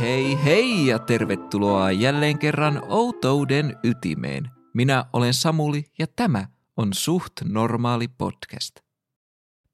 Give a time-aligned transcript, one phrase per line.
[0.00, 4.50] Hei hei ja tervetuloa jälleen kerran Outouden ytimeen.
[4.74, 8.76] Minä olen Samuli ja tämä on Suht Normaali podcast.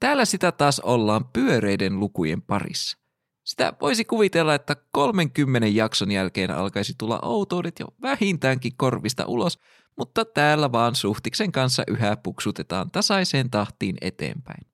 [0.00, 2.98] Täällä sitä taas ollaan pyöreiden lukujen parissa.
[3.44, 9.58] Sitä voisi kuvitella, että 30 jakson jälkeen alkaisi tulla outoudet jo vähintäänkin korvista ulos,
[9.98, 14.71] mutta täällä vaan suhtiksen kanssa yhä puksutetaan tasaiseen tahtiin eteenpäin.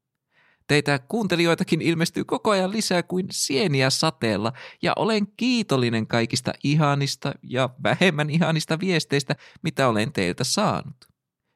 [0.68, 7.70] Teitä kuuntelijoitakin ilmestyy koko ajan lisää kuin sieniä sateella ja olen kiitollinen kaikista ihanista ja
[7.82, 10.96] vähemmän ihanista viesteistä, mitä olen teiltä saanut.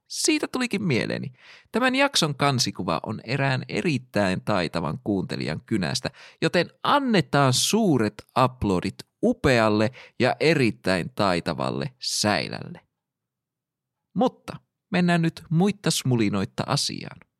[0.08, 1.32] Siitä tulikin mieleeni.
[1.72, 6.10] Tämän jakson kansikuva on erään erittäin taitavan kuuntelijan kynästä,
[6.42, 12.80] joten annetaan suuret uploadit upealle ja erittäin taitavalle säilälle.
[14.14, 14.56] Mutta
[14.90, 17.31] mennään nyt muitta smulinoitta asiaan.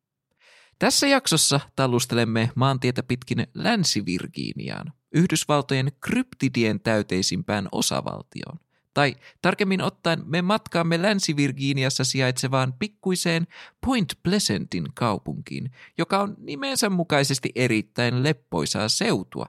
[0.83, 8.59] Tässä jaksossa talustelemme maantietä pitkin Länsi-Virginiaan, Yhdysvaltojen kryptidien täyteisimpään osavaltioon.
[8.93, 13.47] Tai tarkemmin ottaen me matkaamme Länsi-Virginiassa sijaitsevaan pikkuiseen
[13.85, 19.45] Point Pleasantin kaupunkiin, joka on nimensä mukaisesti erittäin leppoisaa seutua.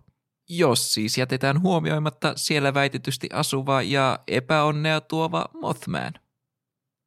[0.48, 6.12] Jos siis jätetään huomioimatta siellä väitetysti asuva ja epäonnea tuova Mothman.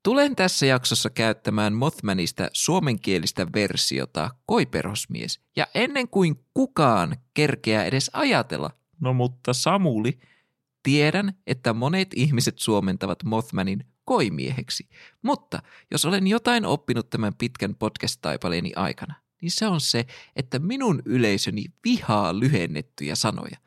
[0.08, 8.72] Tulen tässä jaksossa käyttämään Mothmanista suomenkielistä versiota Koiperosmies, ja ennen kuin kukaan kerkeää edes ajatella,
[8.99, 10.19] no mutta Samuli,
[10.83, 14.89] tiedän, että monet ihmiset suomentavat Mothmanin koimieheksi,
[15.22, 15.59] mutta
[15.91, 20.05] jos olen jotain oppinut tämän pitkän podcast-taipaleeni aikana, niin se on se,
[20.36, 23.58] että minun yleisöni vihaa lyhennettyjä sanoja.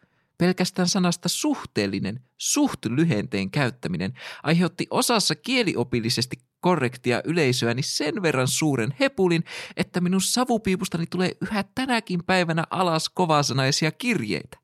[0.41, 9.45] Pelkästään sanasta suhteellinen, suht lyhenteen käyttäminen aiheutti osassa kieliopillisesti korrektia yleisöäni sen verran suuren hepulin,
[9.77, 14.59] että minun savupiipustani tulee yhä tänäkin päivänä alas kovasanaisia kirjeitä.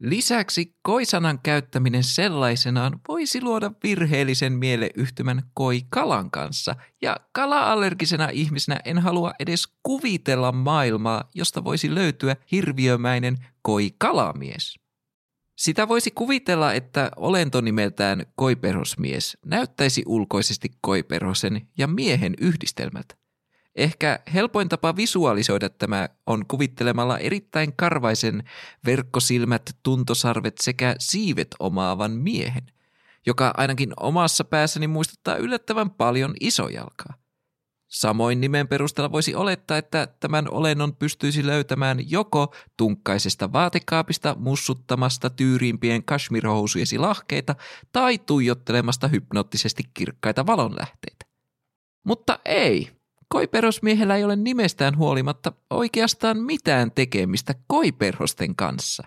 [0.00, 9.32] Lisäksi koisanan käyttäminen sellaisenaan voisi luoda virheellisen mieleyhtymän koi-kalan kanssa, ja kala-allergisena ihmisenä en halua
[9.38, 14.81] edes kuvitella maailmaa, josta voisi löytyä hirviömäinen koi-kalamies.
[15.56, 23.14] Sitä voisi kuvitella, että olento nimeltään koiperhosmies näyttäisi ulkoisesti koiperhosen ja miehen yhdistelmältä.
[23.76, 28.44] Ehkä helpoin tapa visualisoida tämä on kuvittelemalla erittäin karvaisen
[28.86, 32.66] verkkosilmät, tuntosarvet sekä siivet omaavan miehen,
[33.26, 37.21] joka ainakin omassa päässäni muistuttaa yllättävän paljon isojalkaa.
[37.92, 46.04] Samoin nimen perusteella voisi olettaa, että tämän olennon pystyisi löytämään joko tunkkaisesta vaatekaapista mussuttamasta tyyriimpien
[46.04, 47.54] kashmirhousujesi lahkeita
[47.92, 51.24] tai tuijottelemasta hypnoottisesti kirkkaita valonlähteitä.
[52.04, 52.90] Mutta ei,
[53.28, 59.02] koiperhosmiehellä ei ole nimestään huolimatta oikeastaan mitään tekemistä koiperhosten kanssa.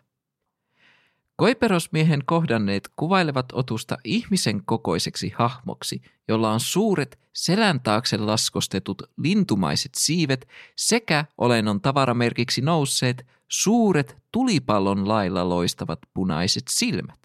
[1.38, 10.48] Koiperosmiehen kohdanneet kuvailevat otusta ihmisen kokoiseksi hahmoksi, jolla on suuret selän taakse laskostetut lintumaiset siivet
[10.76, 17.20] sekä olennon tavaramerkiksi nousseet suuret tulipallon lailla loistavat punaiset silmät.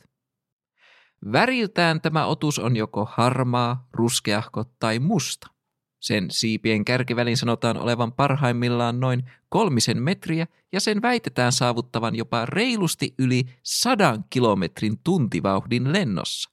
[1.32, 5.59] Väriltään tämä otus on joko harmaa, ruskeahko tai musta.
[6.00, 13.14] Sen siipien kärkivälin sanotaan olevan parhaimmillaan noin kolmisen metriä ja sen väitetään saavuttavan jopa reilusti
[13.18, 16.50] yli sadan kilometrin tuntivauhdin lennossa.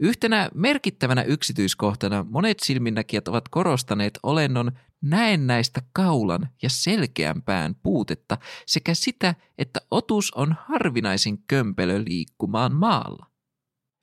[0.00, 8.94] Yhtenä merkittävänä yksityiskohtana monet silminnäkijät ovat korostaneet olennon näennäistä kaulan ja selkeän pään puutetta sekä
[8.94, 13.26] sitä, että otus on harvinaisin kömpelö liikkumaan maalla.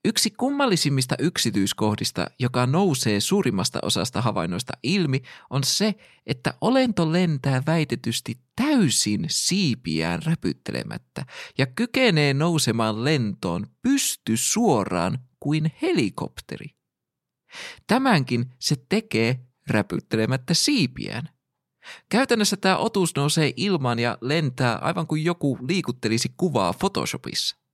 [0.05, 5.95] Yksi kummallisimmista yksityiskohdista, joka nousee suurimmasta osasta havainnoista ilmi, on se,
[6.25, 11.25] että olento lentää väitetysti täysin siipiään räpyttelemättä
[11.57, 16.67] ja kykenee nousemaan lentoon pysty suoraan kuin helikopteri.
[17.87, 21.29] Tämänkin se tekee räpyttelemättä siipiään.
[22.09, 27.64] Käytännössä tämä otus nousee ilmaan ja lentää aivan kuin joku liikuttelisi kuvaa Photoshopissa.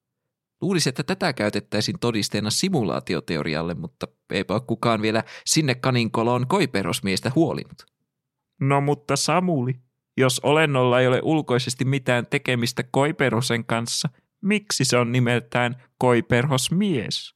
[0.62, 7.86] Luulisi, että tätä käytettäisiin todisteena simulaatioteorialle, mutta eipä ole kukaan vielä sinne kaninkoloon koiperosmiestä huolinut.
[8.62, 9.74] No mutta Samuli,
[10.18, 14.10] jos olennolla ei ole ulkoisesti mitään tekemistä koiperosen kanssa,
[14.42, 17.36] miksi se on nimeltään koiperhosmies?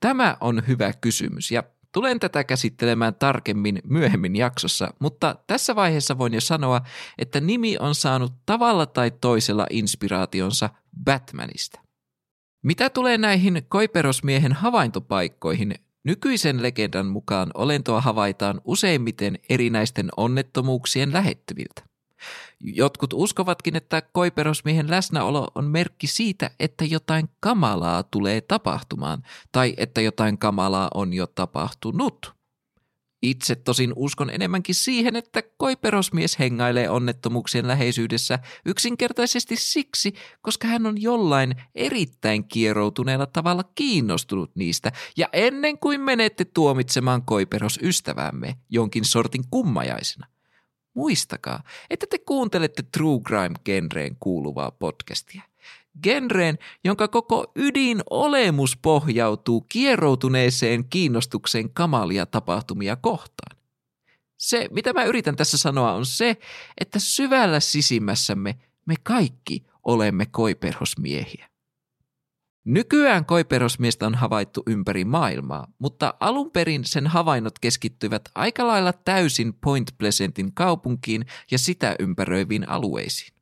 [0.00, 1.62] Tämä on hyvä kysymys ja
[1.92, 6.80] tulen tätä käsittelemään tarkemmin myöhemmin jaksossa, mutta tässä vaiheessa voin jo sanoa,
[7.18, 10.70] että nimi on saanut tavalla tai toisella inspiraationsa
[11.04, 11.89] Batmanista.
[12.62, 15.74] Mitä tulee näihin koiperosmiehen havaintopaikkoihin,
[16.04, 21.82] nykyisen legendan mukaan olentoa havaitaan useimmiten erinäisten onnettomuuksien lähettyviltä.
[22.60, 29.22] Jotkut uskovatkin, että koiperosmiehen läsnäolo on merkki siitä, että jotain kamalaa tulee tapahtumaan
[29.52, 32.39] tai että jotain kamalaa on jo tapahtunut.
[33.22, 40.12] Itse tosin uskon enemmänkin siihen, että koiperosmies hengailee onnettomuuksien läheisyydessä yksinkertaisesti siksi,
[40.42, 48.56] koska hän on jollain erittäin kieroutuneella tavalla kiinnostunut niistä, ja ennen kuin menette tuomitsemaan koiperosystävämme
[48.70, 50.26] jonkin sortin kummajaisena.
[50.94, 55.49] Muistakaa, että te kuuntelette True Crime-genreen kuuluvaa podcastia
[56.02, 63.56] genreen, jonka koko ydin olemus pohjautuu kieroutuneeseen kiinnostukseen kamalia tapahtumia kohtaan.
[64.36, 66.36] Se, mitä mä yritän tässä sanoa, on se,
[66.80, 71.50] että syvällä sisimmässämme me kaikki olemme koiperhosmiehiä.
[72.64, 79.54] Nykyään koiperosmiestä on havaittu ympäri maailmaa, mutta alun perin sen havainnot keskittyivät aika lailla täysin
[79.54, 83.39] Point Pleasantin kaupunkiin ja sitä ympäröiviin alueisiin.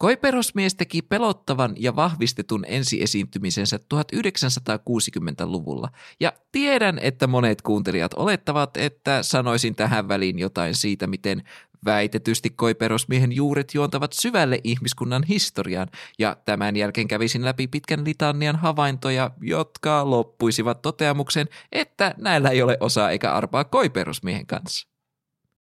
[0.00, 5.88] Koiperosmies teki pelottavan ja vahvistetun ensiesiintymisensä 1960-luvulla,
[6.20, 11.42] ja tiedän, että monet kuuntelijat olettavat, että sanoisin tähän väliin jotain siitä, miten
[11.84, 15.88] väitetysti koiperosmiehen juuret juontavat syvälle ihmiskunnan historiaan,
[16.18, 22.76] ja tämän jälkeen kävisin läpi pitkän litanian havaintoja, jotka loppuisivat toteamuksen, että näillä ei ole
[22.80, 24.90] osaa eikä arpaa koiperosmiehen kanssa.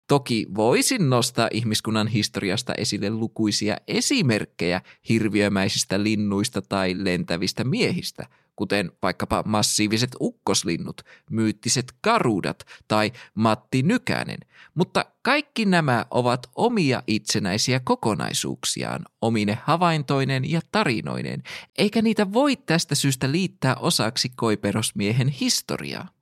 [0.09, 9.43] Toki voisin nostaa ihmiskunnan historiasta esille lukuisia esimerkkejä hirviömäisistä linnuista tai lentävistä miehistä, kuten vaikkapa
[9.47, 14.39] massiiviset ukkoslinnut, myyttiset karudat tai Matti Nykänen,
[14.75, 21.43] mutta kaikki nämä ovat omia itsenäisiä kokonaisuuksiaan, omine havaintoinen ja tarinoinen,
[21.79, 26.14] eikä niitä voi tästä syystä liittää osaksi koiperosmiehen historiaa.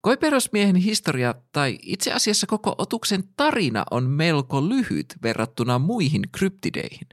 [0.00, 7.08] Koiperosmiehen historia tai itse asiassa koko otuksen tarina on melko lyhyt verrattuna muihin kryptideihin.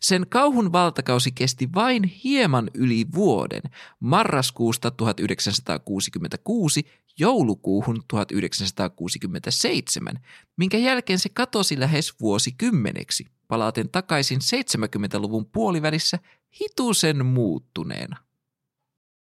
[0.00, 3.62] Sen kauhun valtakausi kesti vain hieman yli vuoden,
[4.00, 6.86] marraskuusta 1966
[7.18, 10.20] joulukuuhun 1967,
[10.56, 16.18] minkä jälkeen se katosi lähes vuosikymmeneksi, palaten takaisin 70-luvun puolivälissä
[16.60, 18.16] hitusen muuttuneena.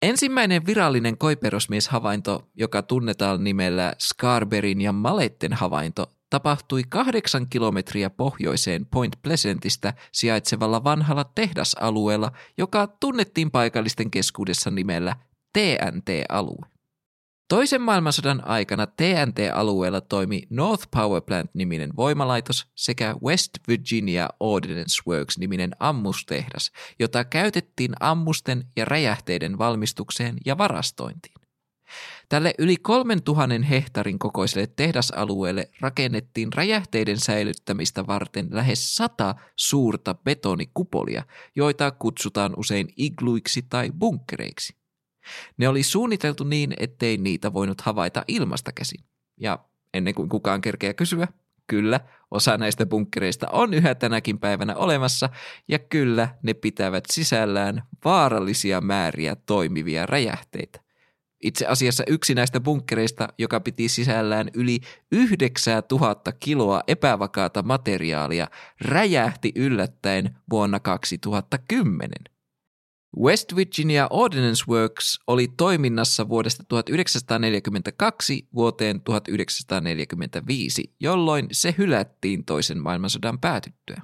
[0.02, 9.16] Ensimmäinen virallinen koiperosmieshavainto, joka tunnetaan nimellä Scarberin ja Maletten havainto, tapahtui kahdeksan kilometriä pohjoiseen Point
[9.22, 15.16] Pleasantista sijaitsevalla vanhalla tehdasalueella, joka tunnettiin paikallisten keskuudessa nimellä
[15.52, 16.69] TNT-alue.
[17.50, 26.72] Toisen maailmansodan aikana TNT-alueella toimi North Power Plant-niminen voimalaitos sekä West Virginia Ordnance Works-niminen ammustehdas,
[26.98, 31.34] jota käytettiin ammusten ja räjähteiden valmistukseen ja varastointiin.
[32.28, 41.22] Tälle yli 3000 hehtaarin kokoiselle tehdasalueelle rakennettiin räjähteiden säilyttämistä varten lähes sata suurta betonikupolia,
[41.56, 44.79] joita kutsutaan usein igluiksi tai bunkkereiksi.
[45.56, 49.04] Ne oli suunniteltu niin, ettei niitä voinut havaita ilmasta käsin.
[49.40, 49.58] Ja
[49.94, 51.28] ennen kuin kukaan kerkeä kysyä,
[51.66, 52.00] kyllä,
[52.30, 55.28] osa näistä bunkkereista on yhä tänäkin päivänä olemassa,
[55.68, 60.80] ja kyllä ne pitävät sisällään vaarallisia määriä toimivia räjähteitä.
[61.40, 64.80] Itse asiassa yksi näistä bunkkereista, joka piti sisällään yli
[65.12, 68.48] 9000 kiloa epävakaata materiaalia,
[68.80, 72.10] räjähti yllättäen vuonna 2010.
[73.18, 83.38] West Virginia Ordnance Works oli toiminnassa vuodesta 1942 vuoteen 1945, jolloin se hylättiin toisen maailmansodan
[83.38, 84.02] päätyttyä.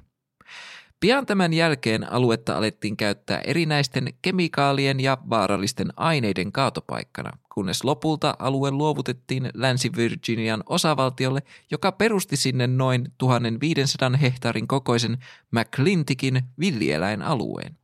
[0.99, 8.71] Pian tämän jälkeen aluetta alettiin käyttää erinäisten kemikaalien ja vaarallisten aineiden kaatopaikkana, kunnes lopulta alue
[8.71, 15.17] luovutettiin Länsi-Virginian osavaltiolle, joka perusti sinne noin 1500 hehtaarin kokoisen
[15.51, 17.77] McClintickin villieläinalueen.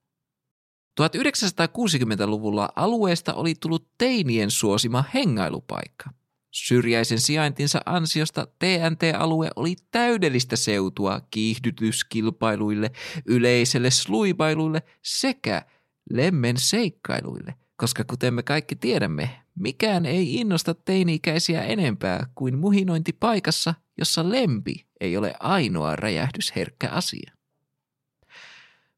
[1.01, 6.09] 1960-luvulla alueesta oli tullut teinien suosima hengailupaikka.
[6.51, 12.91] Syrjäisen sijaintinsa ansiosta TNT-alue oli täydellistä seutua kiihdytyskilpailuille,
[13.25, 15.65] yleiselle sluibailuille sekä
[16.09, 23.73] lemmen seikkailuille, koska kuten me kaikki tiedämme, mikään ei innosta teini-ikäisiä enempää kuin muhinointi paikassa,
[23.97, 27.31] jossa lempi ei ole ainoa räjähdysherkkä asia.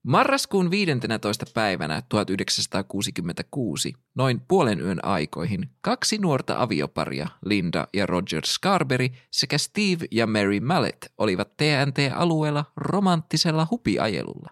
[0.08, 1.46] Marraskuun 15.
[1.54, 10.06] päivänä 1966, noin puolen yön aikoihin, kaksi nuorta avioparia, Linda ja Roger Scarberry sekä Steve
[10.12, 14.50] ja Mary Mallet, olivat TNT-alueella romanttisella hupiajelulla.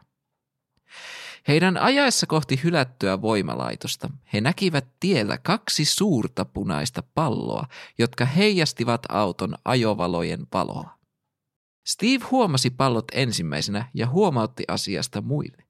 [1.47, 7.65] Heidän ajaessa kohti hylättyä voimalaitosta he näkivät tiellä kaksi suurta punaista palloa,
[7.97, 11.02] jotka heijastivat auton ajovalojen valoa.
[11.87, 15.63] Steve huomasi pallot ensimmäisenä ja huomautti asiasta muille.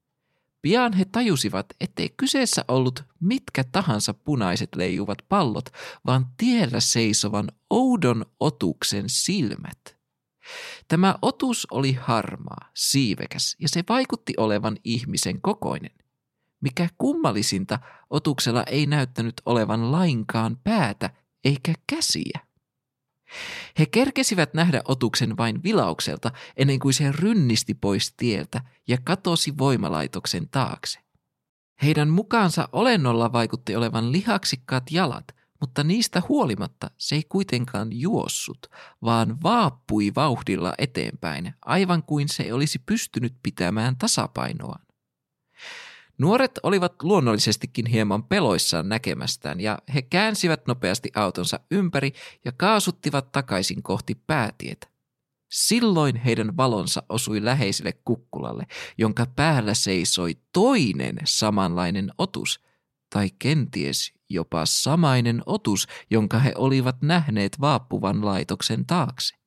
[0.62, 5.66] Pian he tajusivat, ettei kyseessä ollut mitkä tahansa punaiset leijuvat pallot,
[6.06, 9.98] vaan tiellä seisovan oudon otuksen silmät.
[10.88, 15.92] Tämä otus oli harmaa, siivekäs ja se vaikutti olevan ihmisen kokoinen.
[16.62, 17.80] Mikä kummallisinta,
[18.10, 21.10] otuksella ei näyttänyt olevan lainkaan päätä
[21.46, 22.40] eikä käsiä.
[23.80, 30.50] He kerkesivät nähdä otuksen vain vilaukselta ennen kuin se rynnisti pois tieltä ja katosi voimalaitoksen
[30.50, 31.00] taakse.
[31.84, 35.26] Heidän mukaansa olennolla vaikutti olevan lihaksikkaat jalat,
[35.60, 38.68] mutta niistä huolimatta se ei kuitenkaan juossut,
[39.02, 44.83] vaan vaappui vauhdilla eteenpäin, aivan kuin se olisi pystynyt pitämään tasapainoaan.
[46.24, 52.14] Nuoret olivat luonnollisestikin hieman peloissaan näkemästään ja he käänsivät nopeasti autonsa ympäri
[52.46, 54.88] ja kaasuttivat takaisin kohti päätietä.
[55.52, 58.64] Silloin heidän valonsa osui läheiselle kukkulalle,
[58.98, 62.60] jonka päällä seisoi toinen samanlainen otus,
[63.10, 69.43] tai kenties jopa samainen otus, jonka he olivat nähneet vaappuvan laitoksen taakse.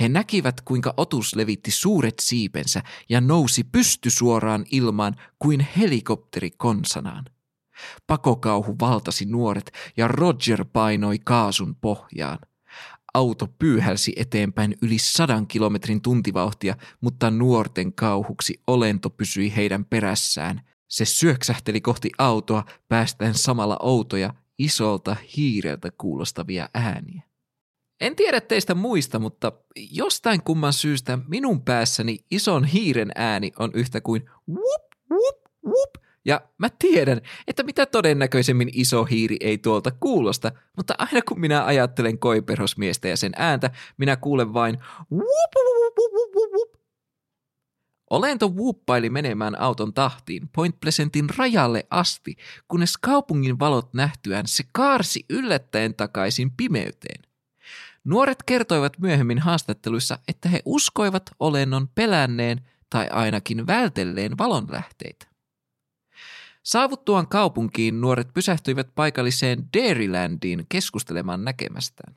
[0.00, 7.24] He näkivät, kuinka otus levitti suuret siipensä ja nousi pystysuoraan ilmaan kuin helikopteri konsanaan.
[8.06, 12.38] Pakokauhu valtasi nuoret ja Roger painoi kaasun pohjaan.
[13.14, 20.60] Auto pyyhälsi eteenpäin yli sadan kilometrin tuntivauhtia, mutta nuorten kauhuksi olento pysyi heidän perässään.
[20.88, 27.33] Se syöksähteli kohti autoa päästäen samalla outoja, isolta hiireltä kuulostavia ääniä.
[28.04, 29.52] En tiedä teistä muista, mutta
[29.90, 35.90] jostain kumman syystä minun päässäni ison hiiren ääni on yhtä kuin whoop, whoop, whoop.
[36.24, 41.64] Ja mä tiedän, että mitä todennäköisemmin iso hiiri ei tuolta kuulosta, mutta aina kun minä
[41.64, 44.78] ajattelen koiperhosmiestä ja sen ääntä, minä kuulen vain
[45.12, 46.70] whoop, whoop, whoop, whoop, whoop.
[48.10, 52.36] Olento whooppaili menemään auton tahtiin Point Pleasantin rajalle asti,
[52.68, 57.33] kunnes kaupungin valot nähtyään se kaarsi yllättäen takaisin pimeyteen.
[58.04, 65.26] Nuoret kertoivat myöhemmin haastatteluissa, että he uskoivat olennon pelänneen tai ainakin vältelleen valonlähteitä.
[66.62, 72.16] Saavuttuaan kaupunkiin nuoret pysähtyivät paikalliseen Dairylandiin keskustelemaan näkemästään.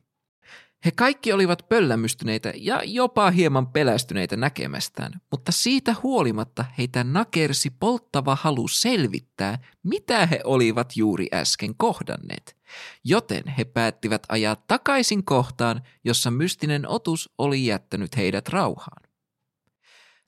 [0.86, 8.38] He kaikki olivat pöllämystyneitä ja jopa hieman pelästyneitä näkemästään, mutta siitä huolimatta heitä nakersi polttava
[8.41, 12.57] halu selvittää, mitä he olivat juuri äsken kohdanneet.
[13.03, 19.07] Joten he päättivät ajaa takaisin kohtaan, jossa mystinen otus oli jättänyt heidät rauhaan.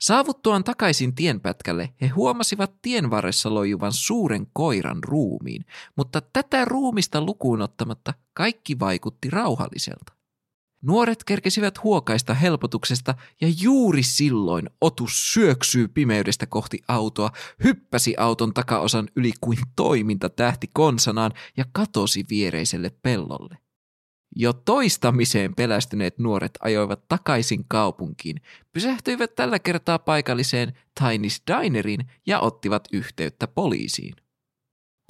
[0.02, 5.66] Saavuttuaan takaisin tienpätkälle he huomasivat tien varressa lojuvan suuren koiran ruumiin,
[5.96, 10.19] mutta tätä ruumista lukuun ottamatta kaikki vaikutti rauhalliselta.
[10.82, 17.32] Nuoret kerkesivät huokaista helpotuksesta ja juuri silloin otus syöksyy pimeydestä kohti autoa,
[17.64, 23.58] hyppäsi auton takaosan yli kuin toiminta tähti konsanaan ja katosi viereiselle pellolle.
[24.36, 28.42] Jo toistamiseen pelästyneet nuoret ajoivat takaisin kaupunkiin,
[28.74, 34.16] pysähtyivät tällä kertaa paikalliseen Tiny's Dineriin ja ottivat yhteyttä poliisiin.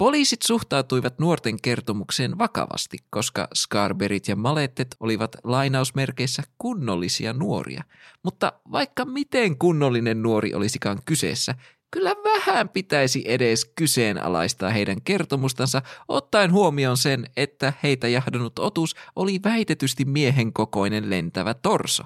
[0.00, 7.84] Poliisit suhtautuivat nuorten kertomukseen vakavasti, koska Scarberit ja Malettet olivat lainausmerkeissä kunnollisia nuoria.
[8.22, 11.54] Mutta vaikka miten kunnollinen nuori olisikaan kyseessä,
[11.90, 19.40] kyllä vähän pitäisi edes kyseenalaistaa heidän kertomustansa, ottaen huomioon sen, että heitä jahdannut otus oli
[19.44, 22.04] väitetysti miehen kokoinen lentävä torso.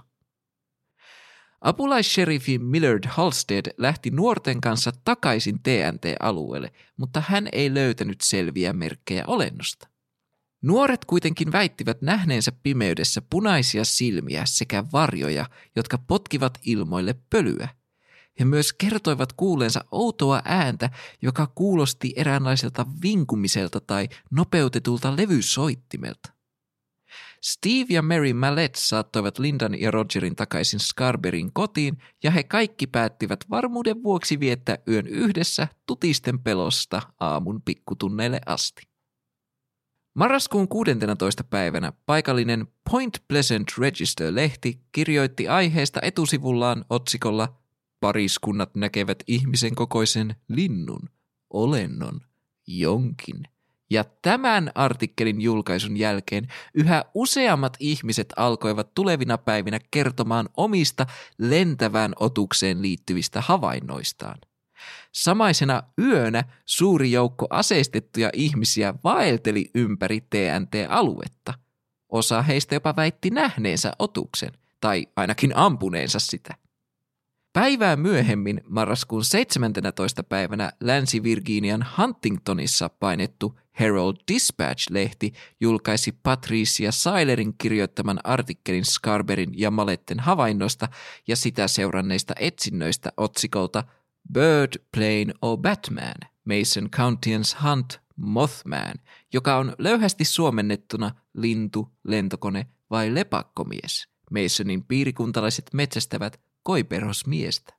[1.65, 9.89] Apulaissherifi Millard Halstead lähti nuorten kanssa takaisin TNT-alueelle, mutta hän ei löytänyt selviä merkkejä olennosta.
[10.63, 17.69] Nuoret kuitenkin väittivät nähneensä pimeydessä punaisia silmiä sekä varjoja, jotka potkivat ilmoille pölyä.
[18.41, 20.91] He myös kertoivat kuuleensa outoa ääntä,
[21.23, 26.33] joka kuulosti eräänlaiselta vinkumiselta tai nopeutetulta levysoittimelta.
[27.45, 33.45] Steve ja Mary Mallet saattoivat Lindan ja Rogerin takaisin Scarberin kotiin ja he kaikki päättivät
[33.51, 38.83] varmuuden vuoksi viettää yön yhdessä tutisten pelosta aamun pikkutunneille asti.
[40.15, 41.45] Marraskuun 16.
[41.45, 47.57] päivänä paikallinen Point Pleasant Register-lehti kirjoitti aiheesta etusivullaan otsikolla
[48.01, 51.09] Pariskunnat näkevät ihmisen kokoisen linnun,
[51.51, 52.21] olennon,
[52.67, 53.43] jonkin–
[53.91, 61.07] ja tämän artikkelin julkaisun jälkeen yhä useammat ihmiset alkoivat tulevina päivinä kertomaan omista
[61.39, 64.39] lentävään otukseen liittyvistä havainnoistaan.
[65.13, 71.55] Samaisena yönä suuri joukko aseistettuja ihmisiä vaelteli ympäri TNT-aluetta.
[72.09, 76.55] Osa heistä jopa väitti nähneensä otuksen, tai ainakin ampuneensa sitä.
[77.55, 80.23] Päivää myöhemmin, marraskuun 17.
[80.23, 90.89] päivänä Länsi-Virginian Huntingtonissa painettu Herald Dispatch-lehti julkaisi Patricia Sailerin kirjoittaman artikkelin Scarberin ja Maletten havainnosta
[91.27, 93.85] ja sitä seuranneista etsinnöistä otsikolta
[94.33, 98.95] Bird, Plane or Batman, Mason County's Hunt, Mothman,
[99.33, 104.09] joka on löyhästi suomennettuna lintu, lentokone vai lepakkomies.
[104.31, 107.75] Masonin piirikuntalaiset metsästävät koiperhosmiestä.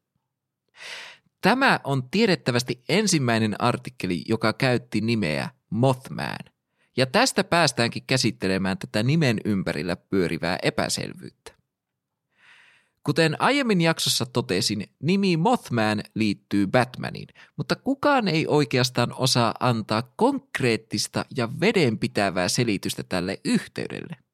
[1.41, 6.37] Tämä on tiedettävästi ensimmäinen artikkeli, joka käytti nimeä Mothman.
[6.97, 11.55] Ja tästä päästäänkin käsittelemään tätä nimen ympärillä pyörivää epäselvyyttä.
[13.03, 17.27] Kuten aiemmin jaksossa totesin, nimi Mothman liittyy Batmaniin,
[17.57, 24.24] mutta kukaan ei oikeastaan osaa antaa konkreettista ja vedenpitävää selitystä tälle yhteydelle.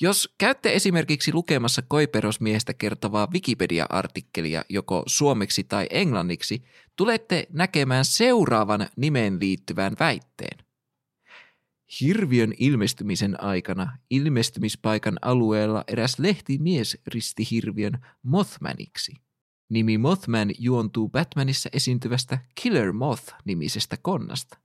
[0.00, 6.64] Jos käytte esimerkiksi lukemassa koiperosmiehestä kertovaa Wikipedia-artikkelia joko suomeksi tai englanniksi,
[6.96, 10.58] tulette näkemään seuraavan nimeen liittyvän väitteen.
[12.00, 19.12] Hirviön ilmestymisen aikana ilmestymispaikan alueella eräs lehtimies risti hirviön Mothmaniksi.
[19.68, 24.58] Nimi Mothman juontuu Batmanissa esiintyvästä Killer Moth-nimisestä konnasta.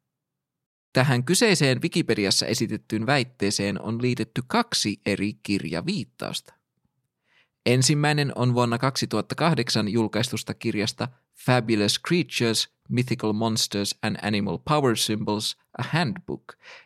[0.93, 6.53] Tähän kyseiseen Wikipediassa esitettyyn väitteeseen on liitetty kaksi eri kirjaviittausta.
[7.65, 11.07] Ensimmäinen on vuonna 2008 julkaistusta kirjasta
[11.45, 16.43] Fabulous Creatures, Mythical Monsters and Animal Power Symbols, A Handbook,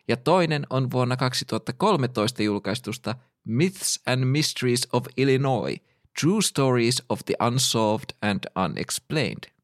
[0.08, 5.78] ja toinen on vuonna 2013 julkaistusta Myths and Mysteries of Illinois,
[6.22, 9.57] True Stories of the Unsolved and Unexplained.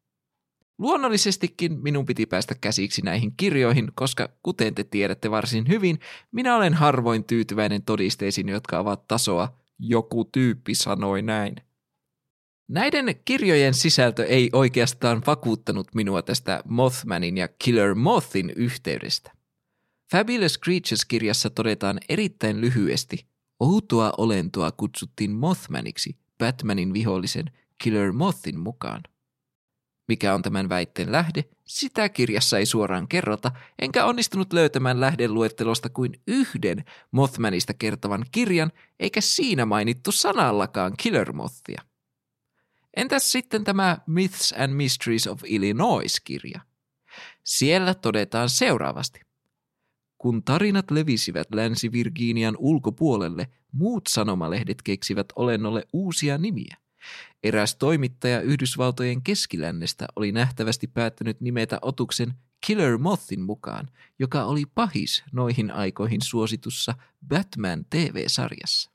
[0.83, 5.99] Luonnollisestikin minun piti päästä käsiksi näihin kirjoihin, koska kuten te tiedätte varsin hyvin,
[6.31, 11.55] minä olen harvoin tyytyväinen todisteisiin, jotka ovat tasoa joku tyyppi sanoi näin.
[12.67, 19.31] Näiden kirjojen sisältö ei oikeastaan vakuuttanut minua tästä Mothmanin ja Killer Mothin yhteydestä.
[20.12, 23.25] Fabulous Creatures-kirjassa todetaan erittäin lyhyesti,
[23.60, 27.45] outoa olentoa kutsuttiin Mothmaniksi Batmanin vihollisen
[27.84, 29.01] Killer Mothin mukaan.
[30.07, 36.21] Mikä on tämän väitteen lähde, sitä kirjassa ei suoraan kerrota, enkä onnistunut löytämään lähdeluettelosta kuin
[36.27, 41.81] yhden Mothmanista kertovan kirjan, eikä siinä mainittu sanallakaan Killer Mothia.
[42.97, 46.61] Entäs sitten tämä Myths and Mysteries of Illinois-kirja?
[47.43, 49.21] Siellä todetaan seuraavasti.
[50.17, 56.77] Kun tarinat levisivät Länsi-Virginian ulkopuolelle, muut sanomalehdet keksivät olennolle uusia nimiä.
[57.43, 62.34] Eräs toimittaja Yhdysvaltojen keskilännestä oli nähtävästi päättänyt nimetä otuksen
[62.67, 66.93] Killer Mothin mukaan, joka oli pahis noihin aikoihin suositussa
[67.27, 68.91] Batman TV-sarjassa.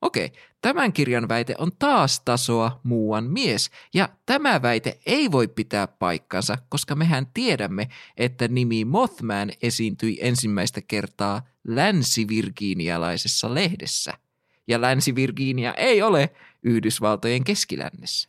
[0.00, 5.86] Okei, tämän kirjan väite on taas tasoa muuan mies, ja tämä väite ei voi pitää
[5.86, 14.12] paikkansa, koska mehän tiedämme, että nimi Mothman esiintyi ensimmäistä kertaa länsivirginialaisessa lehdessä–
[14.66, 16.30] ja Länsi-Virginia ei ole
[16.64, 18.28] Yhdysvaltojen keskilännessä.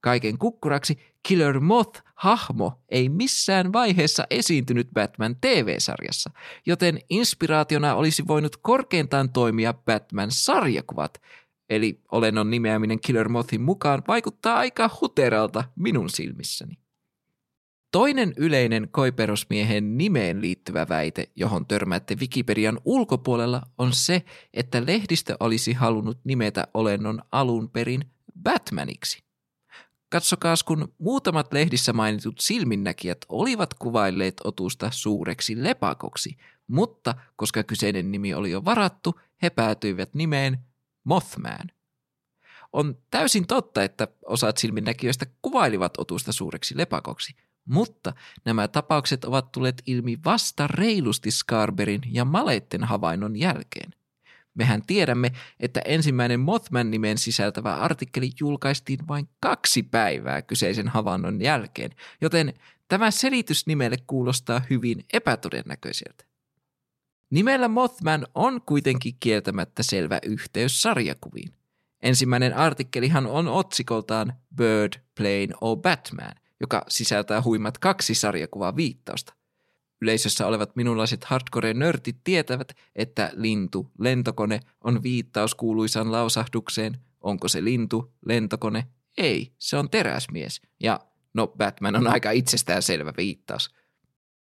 [0.00, 6.30] Kaiken kukkuraksi Killer Moth-hahmo ei missään vaiheessa esiintynyt Batman TV-sarjassa,
[6.66, 11.22] joten inspiraationa olisi voinut korkeintaan toimia Batman-sarjakuvat,
[11.70, 16.78] eli olennon nimeäminen Killer Mothin mukaan vaikuttaa aika huteralta minun silmissäni.
[17.90, 24.24] Toinen yleinen koiperosmiehen nimeen liittyvä väite, johon törmäätte Wikipedian ulkopuolella, on se,
[24.54, 28.04] että lehdistö olisi halunnut nimetä olennon alun perin
[28.42, 29.22] Batmaniksi.
[30.08, 38.34] Katsokaas, kun muutamat lehdissä mainitut silminnäkijät olivat kuvailleet otusta suureksi lepakoksi, mutta koska kyseinen nimi
[38.34, 40.58] oli jo varattu, he päätyivät nimeen
[41.04, 41.70] Mothman.
[42.72, 47.34] On täysin totta, että osat silminnäkijöistä kuvailivat otusta suureksi lepakoksi–
[47.70, 48.12] mutta
[48.44, 53.94] nämä tapaukset ovat tulleet ilmi vasta reilusti Scarberin ja Maletten havainnon jälkeen.
[54.54, 62.54] Mehän tiedämme, että ensimmäinen Mothman-nimen sisältävä artikkeli julkaistiin vain kaksi päivää kyseisen havainnon jälkeen, joten
[62.88, 66.24] tämä selitys nimelle kuulostaa hyvin epätodennäköiseltä.
[67.30, 71.52] Nimellä Mothman on kuitenkin kieltämättä selvä yhteys sarjakuviin.
[72.02, 79.34] Ensimmäinen artikkelihan on otsikoltaan Bird, Plane or Batman– joka sisältää huimat kaksi sarjakuvaa viittausta.
[80.02, 86.96] Yleisössä olevat minunlaiset hardcore-nörtit tietävät, että lintu, lentokone on viittaus kuuluisaan lausahdukseen.
[87.20, 88.86] Onko se lintu, lentokone?
[89.18, 90.60] Ei, se on teräsmies.
[90.82, 91.00] Ja
[91.34, 93.70] no, Batman on aika itsestään selvä viittaus.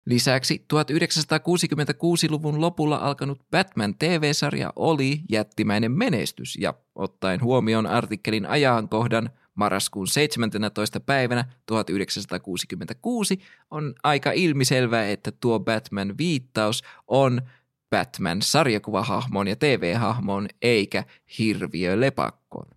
[0.06, 10.08] Lisäksi 1966-luvun lopulla alkanut Batman TV-sarja oli jättimäinen menestys ja ottaen huomioon artikkelin ajankohdan marraskuun
[10.08, 11.00] 17.
[11.00, 13.40] päivänä 1966
[13.72, 17.42] on aika ilmiselvää, että tuo Batman-viittaus on
[17.90, 21.04] Batman-sarjakuvahahmoon ja TV-hahmoon eikä
[21.38, 22.68] hirviö lepakkoon.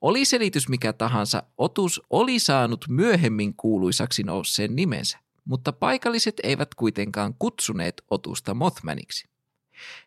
[0.00, 5.18] Oli selitys mikä tahansa, Otus oli saanut myöhemmin kuuluisaksi nousseen nimensä
[5.50, 9.29] mutta paikalliset eivät kuitenkaan kutsuneet otusta Mothmaniksi.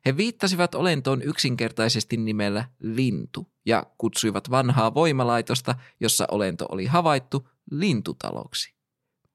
[0.05, 8.73] He viittasivat olentoon yksinkertaisesti nimellä lintu ja kutsuivat vanhaa voimalaitosta, jossa olento oli havaittu, lintutaloksi.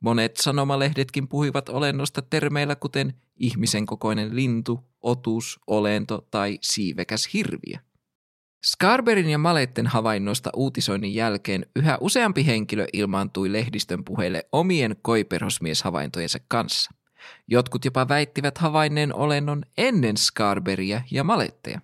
[0.00, 7.78] Monet sanomalehdetkin puhuivat olennosta termeillä kuten ihmisen kokoinen lintu, otus, olento tai siivekäs hirviö.
[8.66, 16.90] Scarberin ja Maletten havainnoista uutisoinnin jälkeen yhä useampi henkilö ilmaantui lehdistön puheille omien koiperhosmieshavaintojensa kanssa.
[17.48, 21.80] Jotkut jopa väittivät havainneen olennon ennen Scarberia ja Maletteja.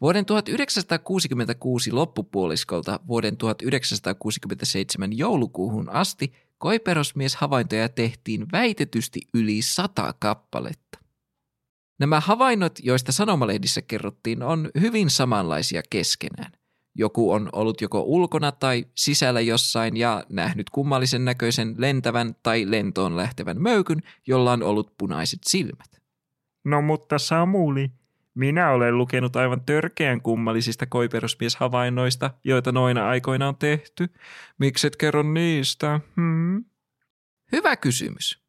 [0.00, 10.98] Vuoden 1966 loppupuoliskolta vuoden 1967 joulukuuhun asti koiperhosmieshavaintoja tehtiin väitetysti yli sata kappaletta.
[11.98, 16.52] Nämä havainnot, joista sanomalehdissä kerrottiin, on hyvin samanlaisia keskenään.
[16.94, 23.16] Joku on ollut joko ulkona tai sisällä jossain ja nähnyt kummallisen näköisen lentävän tai lentoon
[23.16, 26.00] lähtevän möykyn, jolla on ollut punaiset silmät.
[26.64, 27.90] No mutta Samuli,
[28.34, 34.08] minä olen lukenut aivan törkeän kummallisista koiperusmieshavainnoista, joita noina aikoina on tehty.
[34.58, 36.00] Mikset kerro niistä?
[36.16, 36.64] Hmm?
[37.52, 38.42] Hyvä kysymys.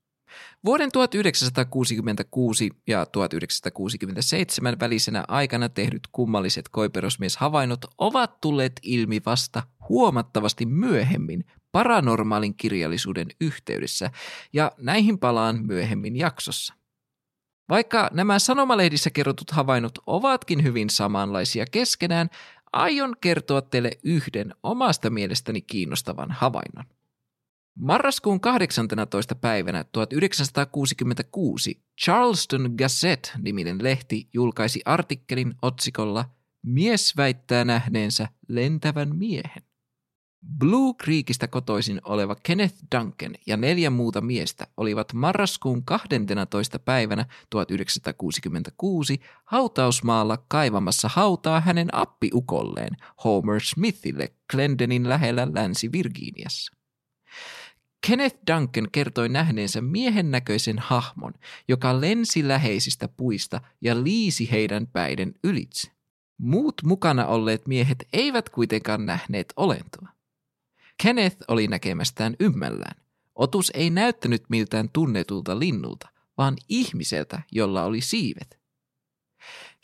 [0.66, 11.46] Vuoden 1966 ja 1967 välisenä aikana tehdyt kummalliset koiperosmieshavainnot ovat tulleet ilmi vasta huomattavasti myöhemmin
[11.72, 14.12] paranormaalin kirjallisuuden yhteydessä,
[14.54, 16.74] ja näihin palaan myöhemmin jaksossa.
[17.70, 22.30] Vaikka nämä sanomalehdissä kerrotut havainnot ovatkin hyvin samanlaisia keskenään,
[22.74, 26.86] aion kertoa teille yhden omasta mielestäni kiinnostavan havainnon.
[27.80, 29.36] Marraskuun 18.
[29.36, 36.26] päivänä 1966 Charleston Gazette-niminen lehti julkaisi artikkelin otsikolla
[36.64, 39.64] Mies väittää nähneensä lentävän miehen.
[40.58, 46.80] Blue Creekistä kotoisin oleva Kenneth Duncan ja neljä muuta miestä olivat marraskuun 12.
[46.80, 56.82] päivänä 1966 hautausmaalla kaivamassa hautaa hänen appiukolleen Homer Smithille Clendenin lähellä Länsi-Virginiassa.
[58.08, 61.34] Kenneth Duncan kertoi nähneensä miehen näköisen hahmon,
[61.68, 65.92] joka lensi läheisistä puista ja liisi heidän päiden ylitse.
[66.38, 70.08] Muut mukana olleet miehet eivät kuitenkaan nähneet olentoa.
[71.04, 73.02] Kenneth oli näkemästään ymmällään.
[73.36, 78.60] Otus ei näyttänyt miltään tunnetulta linnulta, vaan ihmiseltä, jolla oli siivet.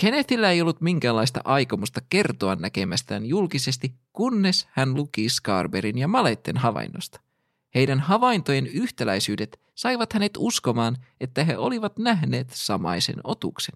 [0.01, 7.26] Kennethillä ei ollut minkäänlaista aikomusta kertoa näkemästään julkisesti, kunnes hän luki Scarberin ja Maletten havainnosta.
[7.75, 13.75] Heidän havaintojen yhtäläisyydet saivat hänet uskomaan, että he olivat nähneet samaisen otuksen.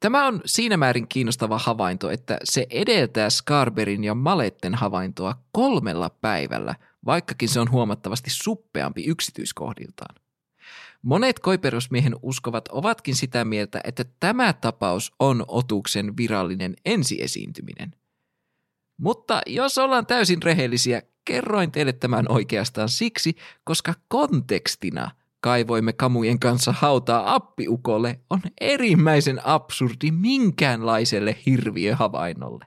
[0.00, 6.74] Tämä on siinä määrin kiinnostava havainto, että se edeltää Scarberin ja Maletten havaintoa kolmella päivällä,
[7.04, 10.14] vaikkakin se on huomattavasti suppeampi yksityiskohdiltaan.
[11.02, 17.94] Monet koiperusmiehen uskovat ovatkin sitä mieltä, että tämä tapaus on otuksen virallinen ensiesiintyminen.
[18.96, 25.10] Mutta jos ollaan täysin rehellisiä, kerroin teille tämän oikeastaan siksi, koska kontekstina
[25.40, 32.66] kaivoimme kamujen kanssa hautaa appiukolle on erimmäisen absurdi minkäänlaiselle hirviöhavainnolle.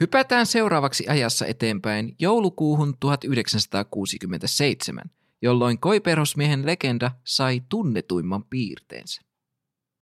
[0.00, 5.04] Hypätään seuraavaksi ajassa eteenpäin joulukuuhun 1967,
[5.42, 9.22] jolloin koiperhosmiehen legenda sai tunnetuimman piirteensä.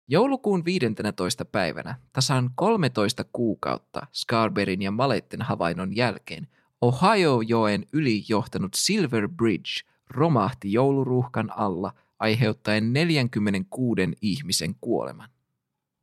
[0.08, 1.46] Joulukuun 15.
[1.46, 6.48] päivänä, tasan 13 kuukautta Scarberin ja Maletten havainnon jälkeen,
[6.82, 9.72] Ohio-joen yli johtanut Silver Bridge
[10.10, 15.30] romahti jouluruuhkan alla aiheuttaen 46 ihmisen kuoleman.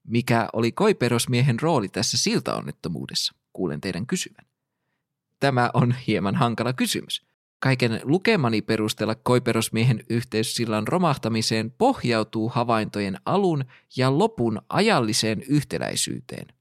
[0.04, 4.46] Mikä oli koiperosmiehen rooli tässä siltaonnettomuudessa, kuulen teidän kysyvän.
[5.40, 7.26] Tämä on hieman hankala kysymys.
[7.58, 13.64] Kaiken lukemani perusteella koiperosmiehen yhteys sillan romahtamiseen pohjautuu havaintojen alun
[13.96, 16.55] ja lopun ajalliseen yhtäläisyyteen.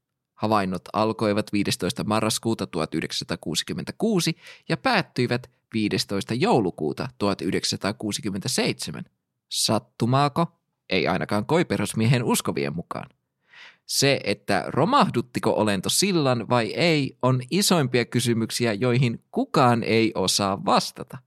[0.46, 2.04] Havainnot alkoivat 15.
[2.04, 4.38] marraskuuta 1966
[4.70, 6.34] ja päättyivät 15.
[6.34, 9.04] joulukuuta 1967.
[9.50, 10.48] Sattumaako?
[10.90, 13.10] Ei ainakaan koiperosmiehen uskovien mukaan.
[13.86, 21.18] Se, että romahduttiko olento sillan vai ei, on isoimpia kysymyksiä, joihin kukaan ei osaa vastata.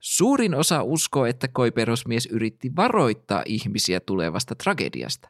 [0.00, 5.28] Suurin osa uskoo, että koiperosmies yritti varoittaa ihmisiä tulevasta tragediasta.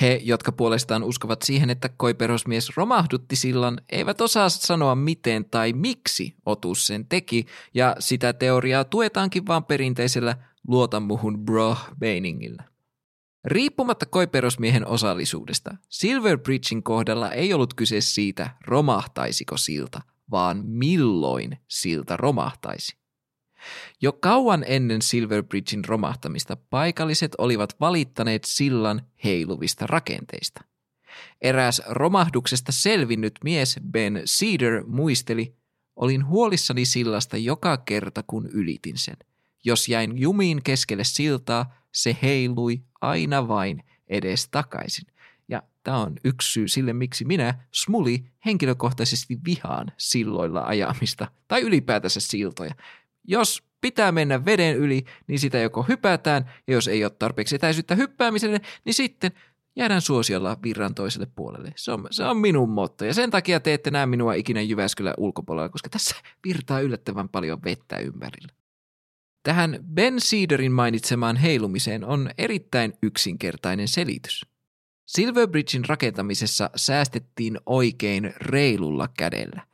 [0.00, 6.34] He, jotka puolestaan uskovat siihen, että koiperosmies romahdutti sillan, eivät osaa sanoa miten tai miksi
[6.46, 10.36] Otus sen teki, ja sitä teoriaa tuetaankin vain perinteisellä
[10.68, 12.62] luota muhun bro-meiningillä.
[13.44, 20.00] Riippumatta koiperosmiehen osallisuudesta, Silver Bridgein kohdalla ei ollut kyse siitä, romahtaisiko silta,
[20.30, 22.99] vaan milloin silta romahtaisi.
[24.00, 30.64] Jo kauan ennen Silver Bridgein romahtamista paikalliset olivat valittaneet sillan heiluvista rakenteista.
[31.42, 35.54] Eräs romahduksesta selvinnyt mies Ben Cedar muisteli,
[35.96, 39.16] olin huolissani sillasta joka kerta kun ylitin sen.
[39.64, 45.06] Jos jäin jumiin keskelle siltaa, se heilui aina vain edes takaisin.
[45.48, 52.20] Ja tämä on yksi syy sille, miksi minä, Smuli, henkilökohtaisesti vihaan silloilla ajamista tai ylipäätänsä
[52.20, 52.74] siltoja.
[53.30, 57.94] Jos pitää mennä veden yli, niin sitä joko hypätään, ja jos ei ole tarpeeksi etäisyyttä
[57.94, 59.32] hyppäämiselle, niin sitten
[59.76, 61.72] jäädään suosiolla virran toiselle puolelle.
[61.76, 65.14] Se on, se on minun motto, ja sen takia te ette näe minua ikinä Jyväskylän
[65.16, 68.52] ulkopuolella, koska tässä virtaa yllättävän paljon vettä ympärillä.
[69.42, 74.46] Tähän Ben Cederin mainitsemaan heilumiseen on erittäin yksinkertainen selitys.
[75.06, 79.69] Silverbridgein rakentamisessa säästettiin oikein reilulla kädellä.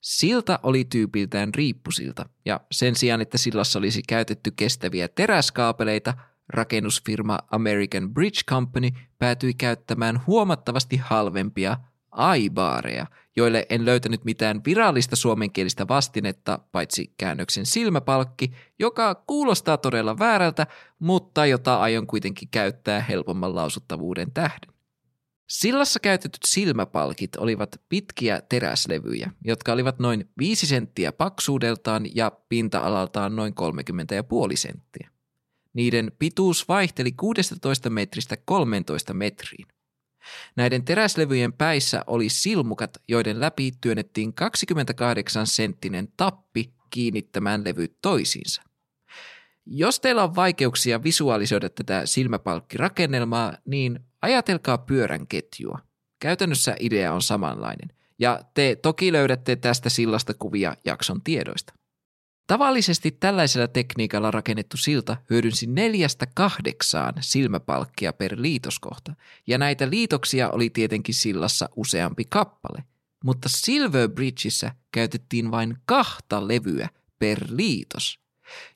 [0.00, 6.14] Silta oli tyypiltään riippusilta, ja sen sijaan, että sillassa olisi käytetty kestäviä teräskaapeleita,
[6.48, 11.76] rakennusfirma American Bridge Company päätyi käyttämään huomattavasti halvempia
[12.10, 20.66] aibaareja, joille en löytänyt mitään virallista suomenkielistä vastinetta, paitsi käännöksen silmäpalkki, joka kuulostaa todella väärältä,
[20.98, 24.79] mutta jota aion kuitenkin käyttää helpomman lausuttavuuden tähden.
[25.50, 33.54] Sillassa käytetyt silmäpalkit olivat pitkiä teräslevyjä, jotka olivat noin 5 senttiä paksuudeltaan ja pinta-alaltaan noin
[34.50, 35.10] 30,5 senttiä.
[35.72, 39.66] Niiden pituus vaihteli 16 metristä 13 metriin.
[40.56, 48.62] Näiden teräslevyjen päissä oli silmukat, joiden läpi työnnettiin 28 senttinen tappi kiinnittämään levyt toisiinsa.
[49.66, 55.78] Jos teillä on vaikeuksia visualisoida tätä silmäpalkkirakennelmaa, niin ajatelkaa pyörän ketjua.
[56.18, 61.72] Käytännössä idea on samanlainen, ja te toki löydätte tästä sillasta kuvia jakson tiedoista.
[62.46, 69.14] Tavallisesti tällaisella tekniikalla rakennettu silta hyödynsi neljästä kahdeksaan silmäpalkkia per liitoskohta,
[69.46, 72.84] ja näitä liitoksia oli tietenkin sillassa useampi kappale.
[73.24, 78.19] Mutta Silver Bridgeissä käytettiin vain kahta levyä per liitos.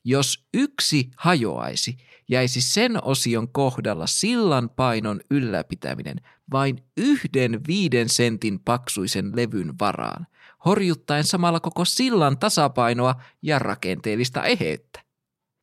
[0.05, 1.97] Jos yksi hajoaisi,
[2.29, 6.17] jäisi sen osion kohdalla sillan painon ylläpitäminen
[6.53, 10.27] vain yhden viiden sentin paksuisen levyn varaan,
[10.65, 15.05] horjuttaen samalla koko sillan tasapainoa ja rakenteellista eheyttä.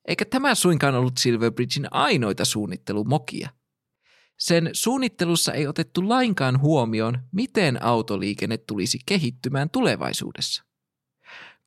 [0.07, 3.49] Eikä tämä suinkaan ollut Silverbridgein ainoita suunnittelumokia.
[4.39, 10.63] Sen suunnittelussa ei otettu lainkaan huomioon, miten autoliikenne tulisi kehittymään tulevaisuudessa.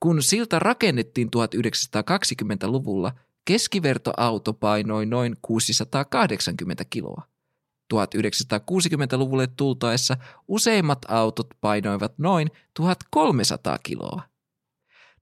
[0.05, 3.12] Kun silta rakennettiin 1920-luvulla,
[3.45, 7.23] keskivertoauto painoi noin 680 kiloa.
[7.95, 10.17] 1960-luvulle tultaessa
[10.49, 14.23] useimmat autot painoivat noin 1300 kiloa.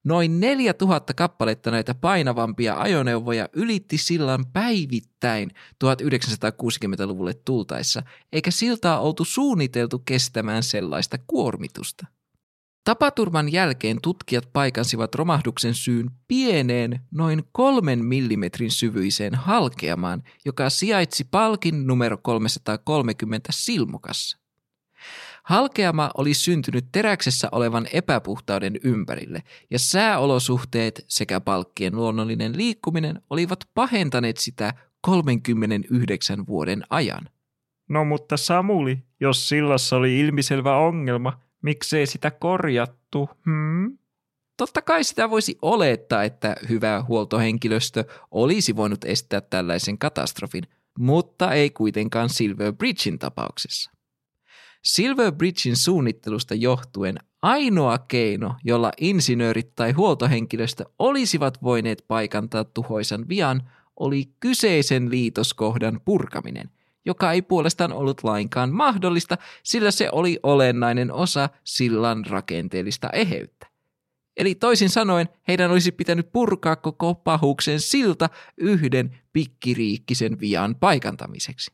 [0.05, 5.51] Noin 4000 kappaletta näitä painavampia ajoneuvoja ylitti sillan päivittäin
[5.85, 12.07] 1960-luvulle tultaessa, eikä siltaa oltu suunniteltu kestämään sellaista kuormitusta.
[12.85, 21.87] Tapaturman jälkeen tutkijat paikansivat romahduksen syyn pieneen, noin kolmen millimetrin syvyiseen halkeamaan, joka sijaitsi palkin
[21.87, 24.39] numero 330 silmukassa.
[25.45, 34.37] Halkeama oli syntynyt teräksessä olevan epäpuhtauden ympärille, ja sääolosuhteet sekä palkkien luonnollinen liikkuminen olivat pahentaneet
[34.37, 37.29] sitä 39 vuoden ajan.
[37.89, 43.31] No mutta Samuli, jos sillassa oli ilmiselvä ongelma, Miksei sitä korjattu?
[43.45, 43.99] Hmm?
[44.57, 50.65] Totta kai sitä voisi olettaa, että hyvä huoltohenkilöstö olisi voinut estää tällaisen katastrofin,
[50.99, 53.91] mutta ei kuitenkaan Silver Bridgein tapauksessa.
[54.83, 63.71] Silver Bridgein suunnittelusta johtuen ainoa keino, jolla insinöörit tai huoltohenkilöstö olisivat voineet paikantaa tuhoisan vian,
[63.97, 66.71] oli kyseisen liitoskohdan purkaminen–
[67.05, 73.67] joka ei puolestaan ollut lainkaan mahdollista, sillä se oli olennainen osa sillan rakenteellista eheyttä.
[74.37, 81.71] Eli toisin sanoen heidän olisi pitänyt purkaa koko pahuksen silta yhden pikkiriikkisen vian paikantamiseksi.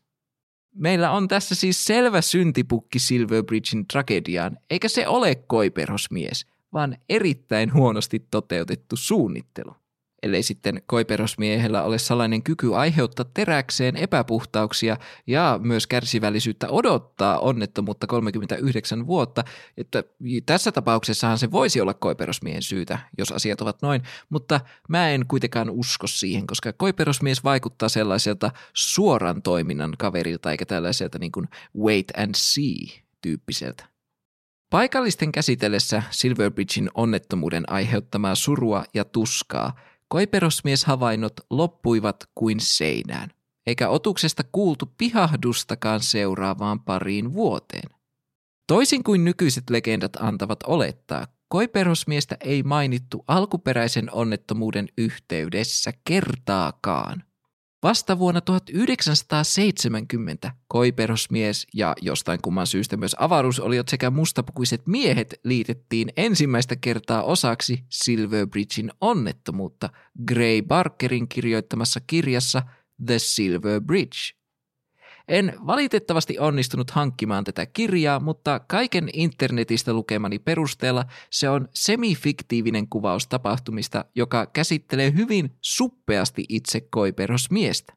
[0.75, 8.19] Meillä on tässä siis selvä syntipukki Silverbridgein tragediaan, eikä se ole koiperhosmies, vaan erittäin huonosti
[8.31, 9.75] toteutettu suunnittelu.
[10.23, 19.07] Ellei sitten koiperosmiehellä ole salainen kyky aiheuttaa teräkseen epäpuhtauksia ja myös kärsivällisyyttä odottaa onnettomuutta 39
[19.07, 19.43] vuotta.
[19.77, 20.03] Että
[20.45, 25.69] tässä tapauksessahan se voisi olla koiperosmiehen syytä, jos asiat ovat noin, mutta mä en kuitenkaan
[25.69, 32.31] usko siihen, koska koiperosmies vaikuttaa sellaiselta suoran toiminnan kaverilta eikä tällaiselta niin kuin wait and
[32.35, 33.85] see tyyppiseltä.
[34.69, 39.73] Paikallisten käsitellessä Silverbridgein onnettomuuden aiheuttamaa surua ja tuskaa–
[40.09, 43.29] Koiperosmies-havainnot loppuivat kuin seinään,
[43.67, 47.89] eikä otuksesta kuultu pihahdustakaan seuraavaan pariin vuoteen.
[48.67, 57.23] Toisin kuin nykyiset legendat antavat olettaa, koiperosmiestä ei mainittu alkuperäisen onnettomuuden yhteydessä kertaakaan.
[57.83, 66.75] Vasta vuonna 1970 koiperosmies ja jostain kumman syystä myös avaruusoliot sekä mustapukuiset miehet liitettiin ensimmäistä
[66.75, 69.89] kertaa osaksi Silverbridgein onnettomuutta
[70.27, 72.61] Gray Barkerin kirjoittamassa kirjassa
[73.05, 74.33] The Silver Bridge–
[75.29, 83.27] en valitettavasti onnistunut hankkimaan tätä kirjaa, mutta kaiken internetistä lukemani perusteella se on semifiktiivinen kuvaus
[83.27, 87.93] tapahtumista, joka käsittelee hyvin suppeasti itse koiperosmiestä.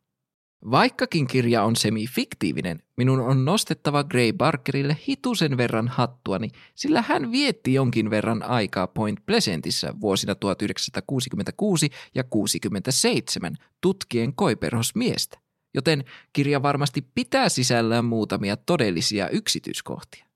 [0.71, 7.75] Vaikkakin kirja on semifiktiivinen, minun on nostettava Gray Barkerille hitusen verran hattuani, sillä hän vietti
[7.75, 15.42] jonkin verran aikaa Point Pleasantissa vuosina 1966 ja 67 tutkien koiperosmiestä
[15.75, 20.27] joten kirja varmasti pitää sisällään muutamia todellisia yksityiskohtia.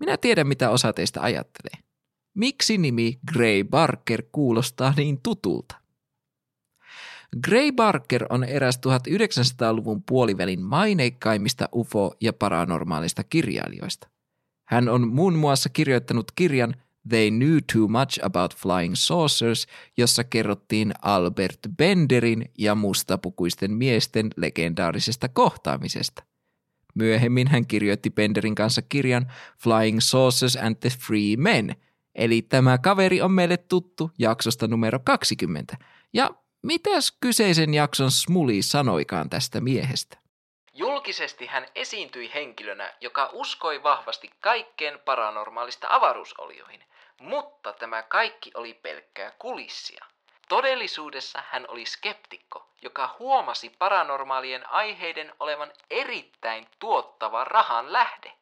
[0.00, 1.84] Minä tiedän, mitä osa teistä ajattelee.
[2.34, 5.74] Miksi nimi Gray Barker kuulostaa niin tutulta?
[7.44, 14.08] Gray Barker on eräs 1900-luvun puolivälin maineikkaimmista UFO- ja paranormaalista kirjailijoista.
[14.64, 16.74] Hän on muun muassa kirjoittanut kirjan–
[17.08, 19.66] They Knew Too Much About Flying Saucers,
[19.96, 26.22] jossa kerrottiin Albert Benderin ja mustapukuisten miesten legendaarisesta kohtaamisesta.
[26.94, 31.76] Myöhemmin hän kirjoitti Benderin kanssa kirjan Flying Saucers and the Free Men,
[32.14, 35.76] eli tämä kaveri on meille tuttu jaksosta numero 20.
[36.12, 36.30] Ja
[36.62, 40.18] mitäs kyseisen jakson Smuli sanoikaan tästä miehestä?
[40.74, 46.80] Julkisesti hän esiintyi henkilönä, joka uskoi vahvasti kaikkeen paranormaalista avaruusolioihin,
[47.18, 50.04] mutta tämä kaikki oli pelkkää kulissia.
[50.48, 58.32] Todellisuudessa hän oli skeptikko, joka huomasi paranormaalien aiheiden olevan erittäin tuottava rahan lähde.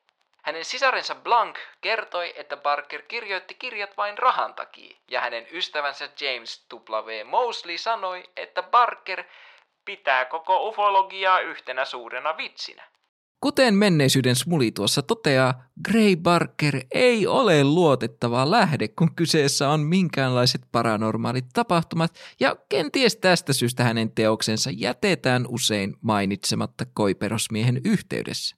[0.42, 6.66] Hänen sisarensa Blanc kertoi, että Barker kirjoitti kirjat vain rahan takia, ja hänen ystävänsä James
[6.72, 7.24] W.
[7.24, 9.24] Mosley sanoi, että Barker
[9.84, 12.84] pitää koko ufologiaa yhtenä suurena vitsinä.
[13.40, 20.62] Kuten menneisyyden smuli tuossa toteaa, Gray Barker ei ole luotettava lähde, kun kyseessä on minkäänlaiset
[20.72, 28.57] paranormaalit tapahtumat, ja kenties tästä syystä hänen teoksensa jätetään usein mainitsematta koiperosmiehen yhteydessä.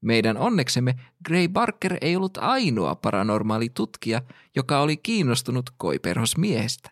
[0.00, 4.22] Meidän onneksemme Gray Barker ei ollut ainoa paranormaali tutkija,
[4.56, 6.90] joka oli kiinnostunut koiperosmiehestä.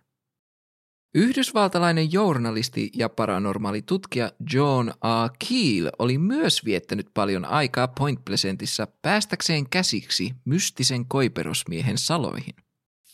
[1.15, 5.29] Yhdysvaltalainen journalisti ja paranormaali tutkija John A.
[5.29, 12.55] Keel oli myös viettänyt paljon aikaa Point Pleasantissa päästäkseen käsiksi mystisen koiperosmiehen saloihin.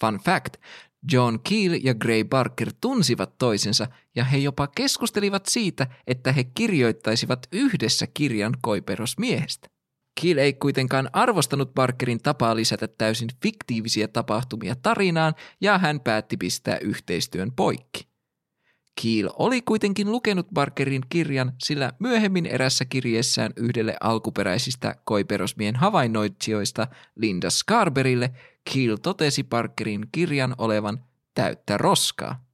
[0.00, 0.56] Fun fact,
[1.12, 7.46] John Keel ja Gray Barker tunsivat toisensa ja he jopa keskustelivat siitä, että he kirjoittaisivat
[7.52, 9.68] yhdessä kirjan koiperosmiehestä.
[10.20, 16.78] Kiel ei kuitenkaan arvostanut Barkerin tapaa lisätä täysin fiktiivisiä tapahtumia tarinaan ja hän päätti pistää
[16.78, 18.06] yhteistyön poikki.
[19.00, 27.50] Kiel oli kuitenkin lukenut Barkerin kirjan, sillä myöhemmin erässä kirjeessään yhdelle alkuperäisistä koiperosmien havainnoitsijoista Linda
[27.50, 28.30] Scarberille
[28.72, 32.45] Kiel totesi Barkerin kirjan olevan täyttä roskaa.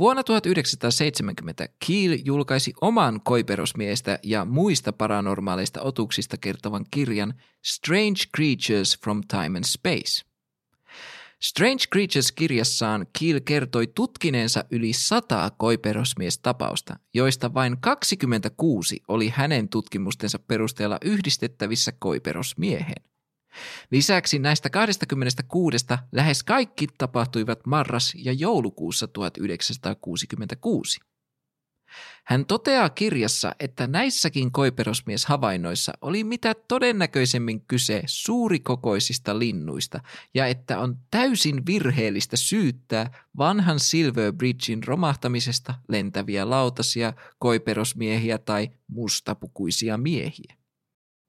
[0.00, 9.20] Vuonna 1970 Keel julkaisi oman koiperosmiestä ja muista paranormaaleista otuksista kertovan kirjan Strange Creatures from
[9.28, 10.26] Time and Space.
[11.42, 20.98] Strange Creatures-kirjassaan Keel kertoi tutkineensa yli sataa koiperosmiestapausta, joista vain 26 oli hänen tutkimustensa perusteella
[21.04, 23.15] yhdistettävissä koiperosmieheen.
[23.90, 31.00] Lisäksi näistä 26 lähes kaikki tapahtuivat marras- ja joulukuussa 1966.
[32.24, 40.00] Hän toteaa kirjassa, että näissäkin koiperosmieshavainnoissa oli mitä todennäköisemmin kyse suurikokoisista linnuista
[40.34, 49.96] ja että on täysin virheellistä syyttää vanhan Silver Bridgein romahtamisesta lentäviä lautasia, koiperosmiehiä tai mustapukuisia
[49.98, 50.65] miehiä.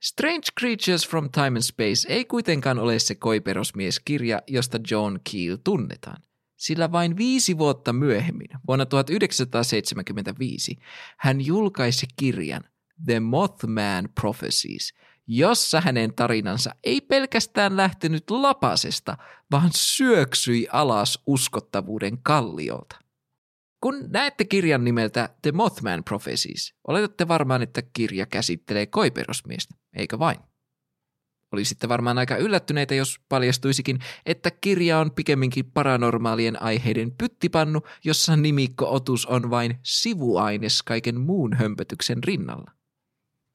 [0.04, 6.18] Strange Creatures from Time and Space ei kuitenkaan ole se koiperosmieskirja, josta John Keel tunnetaan.
[6.56, 10.78] sillä vain viisi vuotta myöhemmin, vuonna 1975,
[11.18, 12.64] hän julkaisi kirjan
[13.06, 14.94] The Mothman Prophecies,
[15.28, 19.18] jossa hänen tarinansa ei pelkästään lähtenyt lapasesta,
[19.52, 23.07] vaan syöksyi alas uskottavuuden kalliolta.
[23.82, 30.38] Kun näette kirjan nimeltä The Mothman Prophecies, oletatte varmaan, että kirja käsittelee koiperosmiestä, eikä vain.
[31.52, 39.26] Olisitte varmaan aika yllättyneitä, jos paljastuisikin, että kirja on pikemminkin paranormaalien aiheiden pyttipannu, jossa nimikko-otus
[39.26, 42.72] on vain sivuaines kaiken muun hömpötyksen rinnalla.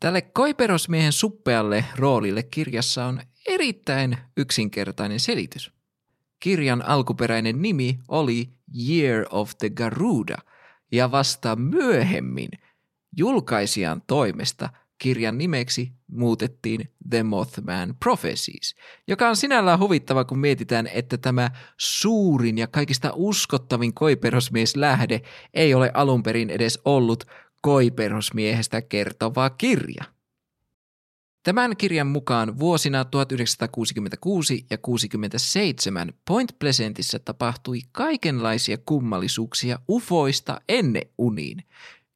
[0.00, 5.72] Tälle koiperosmiehen suppealle roolille kirjassa on erittäin yksinkertainen selitys.
[6.42, 8.48] Kirjan alkuperäinen nimi oli
[8.88, 10.36] Year of the Garuda,
[10.92, 12.48] ja vasta myöhemmin
[13.16, 14.68] julkaisijan toimesta
[14.98, 18.74] kirjan nimeksi muutettiin The Mothman Prophecies,
[19.08, 25.20] joka on sinällään huvittava, kun mietitään, että tämä suurin ja kaikista uskottavin koiperosmies lähde
[25.54, 27.24] ei ole alun perin edes ollut
[27.60, 30.04] koiperosmiehestä kertova kirja.
[31.42, 41.64] Tämän kirjan mukaan vuosina 1966 ja 67 Point Pleasantissa tapahtui kaikenlaisia kummallisuuksia ufoista ennen uniin.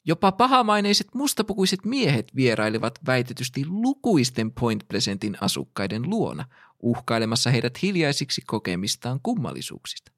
[0.04, 6.44] Jopa pahamaineiset mustapukuiset miehet vierailivat väitetysti lukuisten Point Pleasantin asukkaiden luona,
[6.82, 10.12] uhkailemassa heidät hiljaisiksi kokemistaan kummallisuuksista.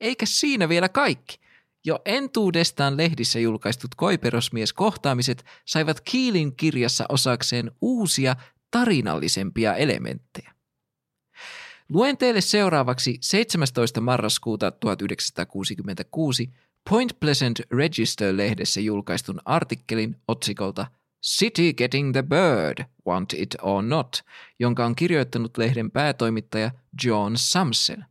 [0.00, 1.41] Eikä siinä vielä kaikki.
[1.84, 8.36] Jo entuudestaan lehdissä julkaistut koiperosmies-kohtaamiset saivat Kiilin kirjassa osakseen uusia
[8.70, 10.52] tarinallisempia elementtejä.
[11.88, 14.00] Luen teille seuraavaksi 17.
[14.00, 16.50] marraskuuta 1966
[16.90, 20.86] Point Pleasant Register-lehdessä julkaistun artikkelin otsikolta
[21.26, 24.22] City Getting the Bird, Want It or Not,
[24.58, 26.70] jonka on kirjoittanut lehden päätoimittaja
[27.04, 28.02] John Samsel.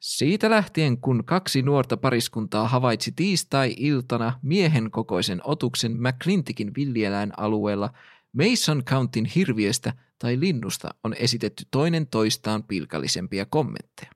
[0.00, 7.92] Siitä lähtien, kun kaksi nuorta pariskuntaa havaitsi tiistai-iltana miehen kokoisen otuksen McClintikin villieläin alueella,
[8.32, 14.10] Mason Countyn hirviöstä tai linnusta on esitetty toinen toistaan pilkallisempia kommentteja.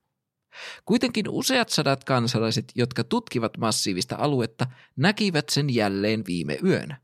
[0.84, 4.66] Kuitenkin useat sadat kansalaiset, jotka tutkivat massiivista aluetta,
[4.96, 7.00] näkivät sen jälleen viime yönä.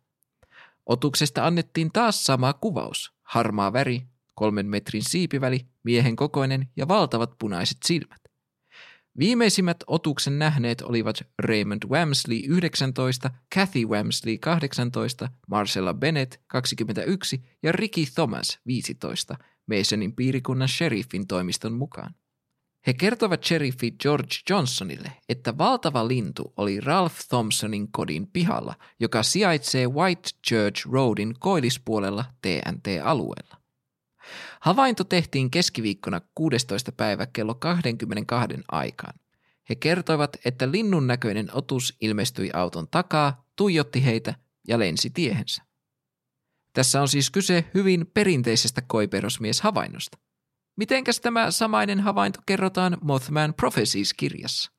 [0.87, 3.13] Otuksesta annettiin taas sama kuvaus.
[3.23, 4.03] Harmaa väri,
[4.35, 8.28] kolmen metrin siipiväli, miehen kokoinen ja valtavat punaiset silmät.
[9.19, 18.05] Viimeisimmät otuksen nähneet olivat Raymond Wamsley 19, Kathy Wamsley 18, Marcella Bennett 21 ja Ricky
[18.15, 22.15] Thomas 15 Masonin piirikunnan sheriffin toimiston mukaan.
[22.87, 29.87] He kertovat sheriffi George Johnsonille, että valtava lintu oli Ralph Thompsonin kodin pihalla, joka sijaitsee
[29.87, 33.58] White Church Roadin koillispuolella TNT-alueella.
[34.61, 36.93] Havainto tehtiin keskiviikkona 16.
[36.93, 39.15] päivä kello 22 aikaan.
[39.69, 44.35] He kertoivat, että linnun näköinen otus ilmestyi auton takaa, tuijotti heitä
[44.69, 45.63] ja lensi tiehensä.
[46.73, 50.19] Tässä on siis kyse hyvin perinteisestä koiperosmies-havainnosta.
[50.77, 54.73] Mitenkäs tämä samainen havainto kerrotaan Mothman Prophecies-kirjassa?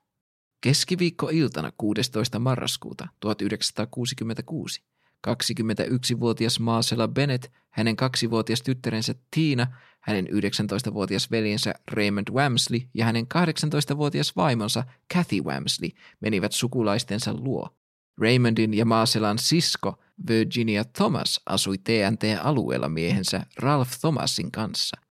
[0.61, 2.39] Keskiviikko-iltana 16.
[2.39, 4.83] marraskuuta 1966
[5.27, 9.67] 21-vuotias Maasela Bennett, hänen kaksivuotias tyttärensä Tiina,
[9.99, 15.89] hänen 19-vuotias veljensä Raymond Wamsley ja hänen 18-vuotias vaimonsa Kathy Wamsley
[16.19, 17.69] menivät sukulaistensa luo.
[18.21, 24.97] Raymondin ja Maaselan sisko Virginia Thomas asui TNT-alueella miehensä Ralph Thomasin kanssa–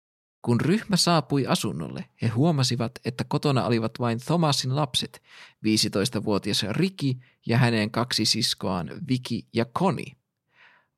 [0.42, 5.22] kun ryhmä saapui asunnolle, he huomasivat, että kotona olivat vain Thomasin lapset,
[5.66, 10.16] 15-vuotias Riki ja hänen kaksi siskoaan Viki ja Koni.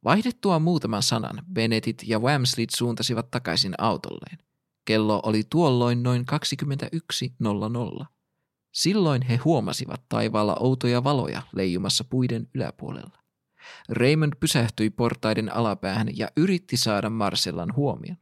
[0.04, 4.38] Vaihdettua muutaman sanan, Bennettit ja Wamsleyt suuntasivat takaisin autolleen.
[4.84, 6.24] Kello oli tuolloin noin
[8.00, 8.06] 21.00.
[8.72, 13.18] Silloin he huomasivat taivaalla outoja valoja leijumassa puiden yläpuolella.
[13.88, 18.16] Raymond pysähtyi portaiden alapäähän ja yritti saada Marcellan huomion.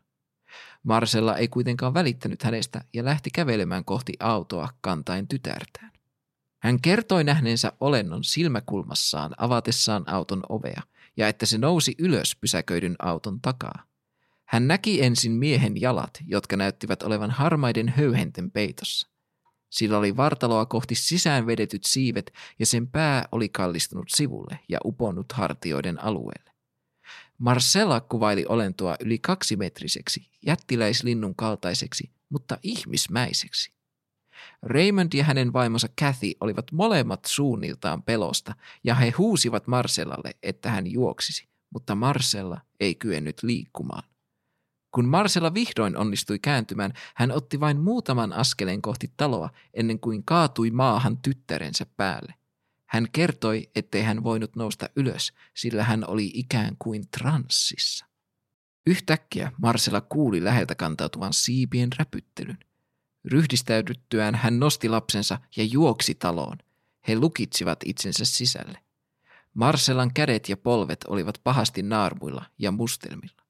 [0.82, 5.92] Marcella ei kuitenkaan välittänyt hänestä ja lähti kävelemään kohti autoa kantain tytärtään.
[6.62, 10.82] Hän kertoi nähneensä olennon silmäkulmassaan avatessaan auton ovea
[11.16, 13.84] ja että se nousi ylös pysäköidyn auton takaa.
[14.44, 19.08] Hän näki ensin miehen jalat, jotka näyttivät olevan harmaiden höyhenten peitossa.
[19.70, 25.32] Sillä oli vartaloa kohti sisään vedetyt siivet ja sen pää oli kallistunut sivulle ja uponnut
[25.32, 26.51] hartioiden alueelle.
[27.42, 33.72] Marcella kuvaili olentoa yli kaksimetriseksi, jättiläislinnun kaltaiseksi, mutta ihmismäiseksi.
[34.62, 40.86] Raymond ja hänen vaimonsa Kathy olivat molemmat suunniltaan pelosta, ja he huusivat Marcellalle, että hän
[40.86, 44.04] juoksisi, mutta Marcella ei kyennyt liikkumaan.
[44.90, 50.70] Kun Marcella vihdoin onnistui kääntymään, hän otti vain muutaman askeleen kohti taloa ennen kuin kaatui
[50.70, 52.34] maahan tyttärensä päälle.
[52.92, 58.06] Hän kertoi, ettei hän voinut nousta ylös, sillä hän oli ikään kuin transsissa.
[58.86, 62.58] Yhtäkkiä Marcella kuuli läheltä kantautuvan siipien räpyttelyn.
[63.24, 66.58] Ryhdistäydyttyään hän nosti lapsensa ja juoksi taloon.
[67.08, 68.78] He lukitsivat itsensä sisälle.
[69.54, 73.42] Marcellan kädet ja polvet olivat pahasti naarmuilla ja mustelmilla.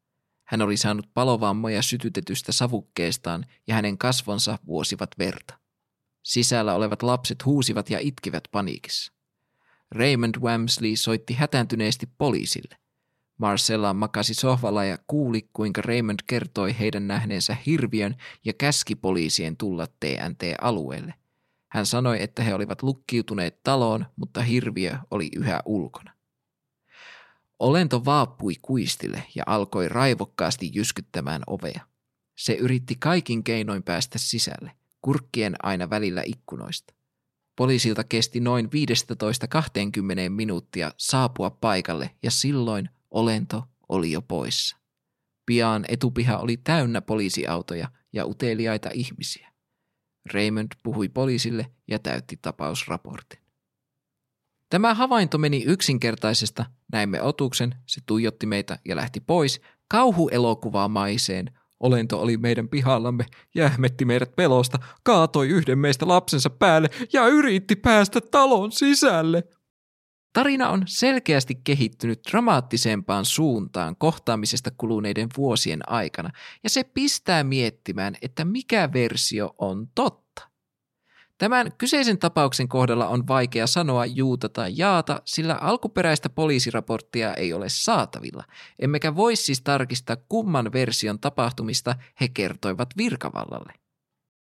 [0.44, 5.58] Hän oli saanut palovammoja sytytetystä savukkeestaan ja hänen kasvonsa vuosivat verta.
[6.22, 9.12] Sisällä olevat lapset huusivat ja itkivät paniikissa.
[9.92, 12.76] Raymond Wamsley soitti hätääntyneesti poliisille.
[13.38, 19.86] Marcella makasi sohvalla ja kuuli, kuinka Raymond kertoi heidän nähneensä hirviön ja käski poliisien tulla
[19.86, 21.14] TNT-alueelle.
[21.68, 26.12] Hän sanoi, että he olivat lukkiutuneet taloon, mutta hirviö oli yhä ulkona.
[27.58, 31.86] Olento vaappui kuistille ja alkoi raivokkaasti jyskyttämään ovea.
[32.36, 34.72] Se yritti kaikin keinoin päästä sisälle,
[35.02, 36.94] kurkkien aina välillä ikkunoista.
[37.56, 38.68] Poliisilta kesti noin 15-20
[40.28, 44.76] minuuttia saapua paikalle ja silloin olento oli jo poissa.
[45.46, 49.52] Pian etupiha oli täynnä poliisiautoja ja uteliaita ihmisiä.
[50.32, 53.42] Raymond puhui poliisille ja täytti tapausraportin.
[54.70, 62.36] Tämä havainto meni yksinkertaisesta, näimme otuksen, se tuijotti meitä ja lähti pois, kauhuelokuvaamaiseen, olento oli
[62.36, 69.44] meidän pihallamme, jähmetti meidät pelosta, kaatoi yhden meistä lapsensa päälle ja yritti päästä talon sisälle.
[70.32, 76.30] Tarina on selkeästi kehittynyt dramaattisempaan suuntaan kohtaamisesta kuluneiden vuosien aikana,
[76.62, 80.21] ja se pistää miettimään, että mikä versio on totta.
[81.38, 87.68] Tämän kyseisen tapauksen kohdalla on vaikea sanoa juuta tai jaata, sillä alkuperäistä poliisiraporttia ei ole
[87.68, 88.44] saatavilla,
[88.78, 93.72] emmekä voi siis tarkistaa kumman version tapahtumista he kertoivat virkavallalle.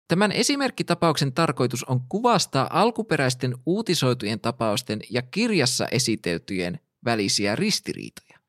[0.07, 8.39] Tämän esimerkkitapauksen tarkoitus on kuvastaa alkuperäisten uutisoitujen tapausten ja kirjassa esiteltyjen välisiä ristiriitoja.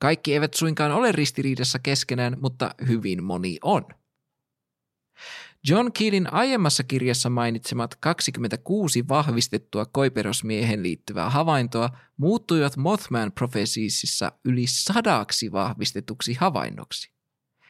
[0.00, 3.84] Kaikki eivät suinkaan ole ristiriidassa keskenään, mutta hyvin moni on.
[5.68, 15.52] John Keelin aiemmassa kirjassa mainitsemat 26 vahvistettua koiperosmiehen liittyvää havaintoa muuttuivat Mothman Prophesiesissa yli sadaksi
[15.52, 17.10] vahvistetuksi havainnoksi.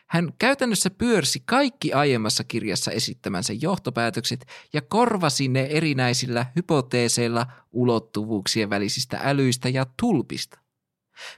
[0.06, 9.20] Hän käytännössä pyörsi kaikki aiemmassa kirjassa esittämänsä johtopäätökset ja korvasi ne erinäisillä hypoteeseilla ulottuvuuksien välisistä
[9.22, 10.58] älyistä ja tulpista.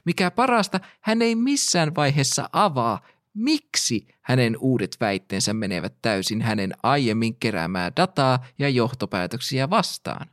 [0.05, 3.01] Mikä parasta, hän ei missään vaiheessa avaa,
[3.33, 10.27] miksi hänen uudet väitteensä menevät täysin hänen aiemmin keräämää dataa ja johtopäätöksiä vastaan.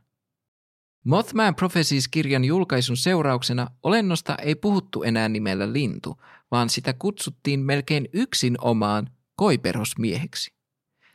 [1.05, 6.21] Mothman Prophecies-kirjan julkaisun seurauksena olennosta ei puhuttu enää nimellä lintu,
[6.51, 10.59] vaan sitä kutsuttiin melkein yksin omaan koiperhosmieheksi.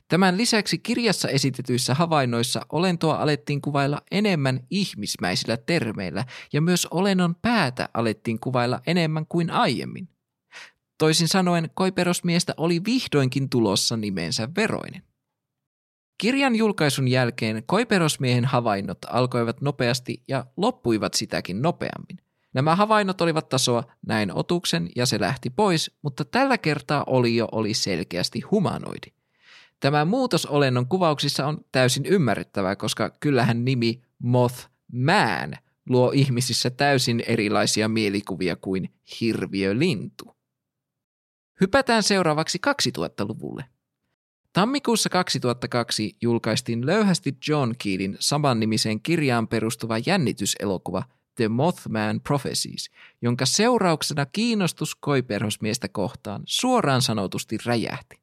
[0.08, 7.88] Tämän lisäksi kirjassa esitetyissä havainnoissa olentoa alettiin kuvailla enemmän ihmismäisillä termeillä ja myös olennon päätä
[7.94, 10.13] alettiin kuvailla enemmän kuin aiemmin.
[10.98, 15.02] Toisin sanoen koiperosmiestä oli vihdoinkin tulossa nimensä veroinen.
[16.18, 22.18] Kirjan julkaisun jälkeen koiperosmiehen havainnot alkoivat nopeasti ja loppuivat sitäkin nopeammin.
[22.54, 27.48] Nämä havainnot olivat tasoa näin otuksen ja se lähti pois, mutta tällä kertaa oli jo
[27.52, 29.12] oli selkeästi humanoidi.
[29.80, 35.52] Tämä muutos olennon kuvauksissa on täysin ymmärrettävää, koska kyllähän nimi Moth Man
[35.88, 40.33] luo ihmisissä täysin erilaisia mielikuvia kuin hirviölintu.
[41.64, 42.58] Hypätään seuraavaksi
[42.98, 43.64] 2000-luvulle.
[44.52, 51.02] Tammikuussa 2002 julkaistiin löyhästi John Keelin samannimiseen kirjaan perustuva jännityselokuva
[51.34, 52.90] The Mothman Prophecies,
[53.22, 58.20] jonka seurauksena kiinnostus koiperhosmiestä kohtaan suoraan sanotusti räjähti.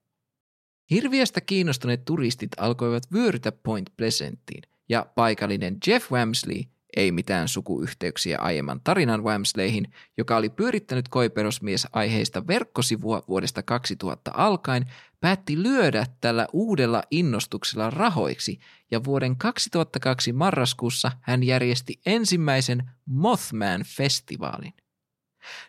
[0.91, 6.63] Hirviöstä kiinnostuneet turistit alkoivat vyörytä Point Pleasanttiin, ja paikallinen Jeff Wamsley
[6.95, 14.85] ei mitään sukuyhteyksiä aiemman tarinan Wamsleihin, joka oli pyörittänyt koiperosmies aiheista verkkosivua vuodesta 2000 alkaen,
[15.19, 18.59] päätti lyödä tällä uudella innostuksella rahoiksi
[18.91, 24.73] ja vuoden 2002 marraskuussa hän järjesti ensimmäisen Mothman-festivaalin.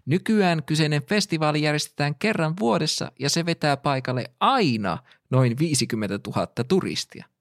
[0.07, 4.99] Nykyään kyseinen festivaali järjestetään kerran vuodessa ja se vetää paikalle aina
[5.31, 7.32] noin 50 000 turistia.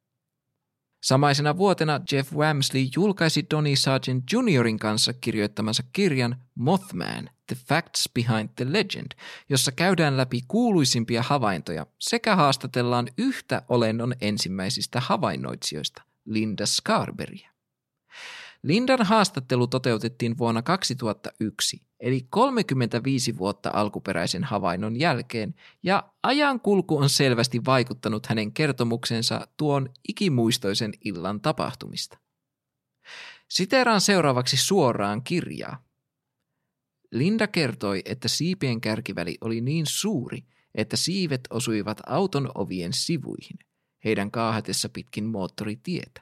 [1.01, 8.49] Samaisena vuotena Jeff Wamsley julkaisi Donny Sargent Juniorin kanssa kirjoittamansa kirjan Mothman– The Facts Behind
[8.55, 9.11] the Legend,
[9.49, 17.49] jossa käydään läpi kuuluisimpia havaintoja sekä haastatellaan yhtä olennon ensimmäisistä havainnoitsijoista, Linda Scarberia.
[18.63, 27.09] Lindan haastattelu toteutettiin vuonna 2001, eli 35 vuotta alkuperäisen havainnon jälkeen, ja ajan kulku on
[27.09, 32.17] selvästi vaikuttanut hänen kertomuksensa tuon ikimuistoisen illan tapahtumista.
[33.49, 35.83] Siteraan seuraavaksi suoraan kirjaa.
[37.11, 40.43] Linda kertoi, että siipien kärkiväli oli niin suuri,
[40.75, 43.59] että siivet osuivat auton ovien sivuihin,
[44.05, 46.21] heidän kaahatessa pitkin moottoritietä.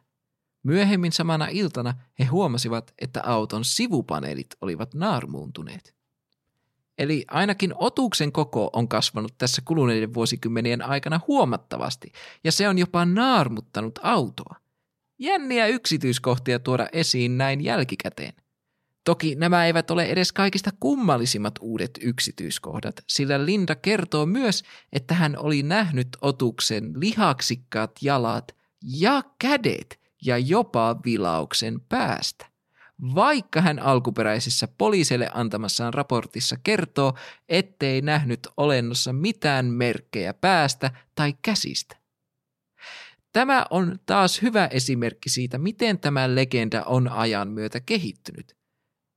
[0.63, 5.95] Myöhemmin samana iltana he huomasivat, että auton sivupaneelit olivat naarmuuntuneet.
[6.97, 12.11] Eli ainakin otuksen koko on kasvanut tässä kuluneiden vuosikymmenien aikana huomattavasti,
[12.43, 14.55] ja se on jopa naarmuttanut autoa.
[15.19, 18.33] Jänniä yksityiskohtia tuoda esiin näin jälkikäteen.
[19.03, 25.37] Toki nämä eivät ole edes kaikista kummallisimmat uudet yksityiskohdat, sillä Linda kertoo myös, että hän
[25.37, 32.45] oli nähnyt otuksen lihaksikkaat jalat ja kädet ja jopa vilauksen päästä.
[33.15, 37.13] Vaikka hän alkuperäisessä poliisille antamassaan raportissa kertoo,
[37.49, 41.97] ettei nähnyt olennossa mitään merkkejä päästä tai käsistä.
[43.33, 48.57] Tämä on taas hyvä esimerkki siitä, miten tämä legenda on ajan myötä kehittynyt.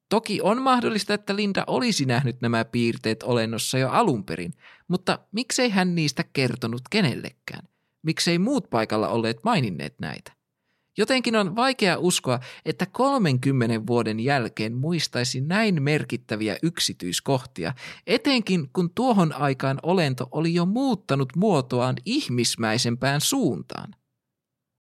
[0.08, 4.54] Toki on mahdollista, että Linda olisi nähnyt nämä piirteet olennossa jo alun perin,
[4.88, 7.68] mutta miksei hän niistä kertonut kenellekään?
[8.02, 10.32] Miksei muut paikalla olleet maininneet näitä?
[10.98, 17.74] Jotenkin on vaikea uskoa, että 30 vuoden jälkeen muistaisi näin merkittäviä yksityiskohtia,
[18.06, 23.94] etenkin kun tuohon aikaan olento oli jo muuttanut muotoaan ihmismäisempään suuntaan.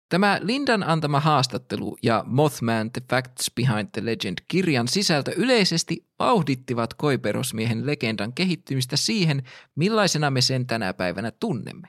[0.10, 6.94] Tämä Lindan antama haastattelu ja Mothman The Facts Behind the Legend kirjan sisältö yleisesti vauhdittivat
[6.94, 9.44] koiperosmiehen legendan kehittymistä siihen,
[9.76, 11.88] millaisena me sen tänä päivänä tunnemme.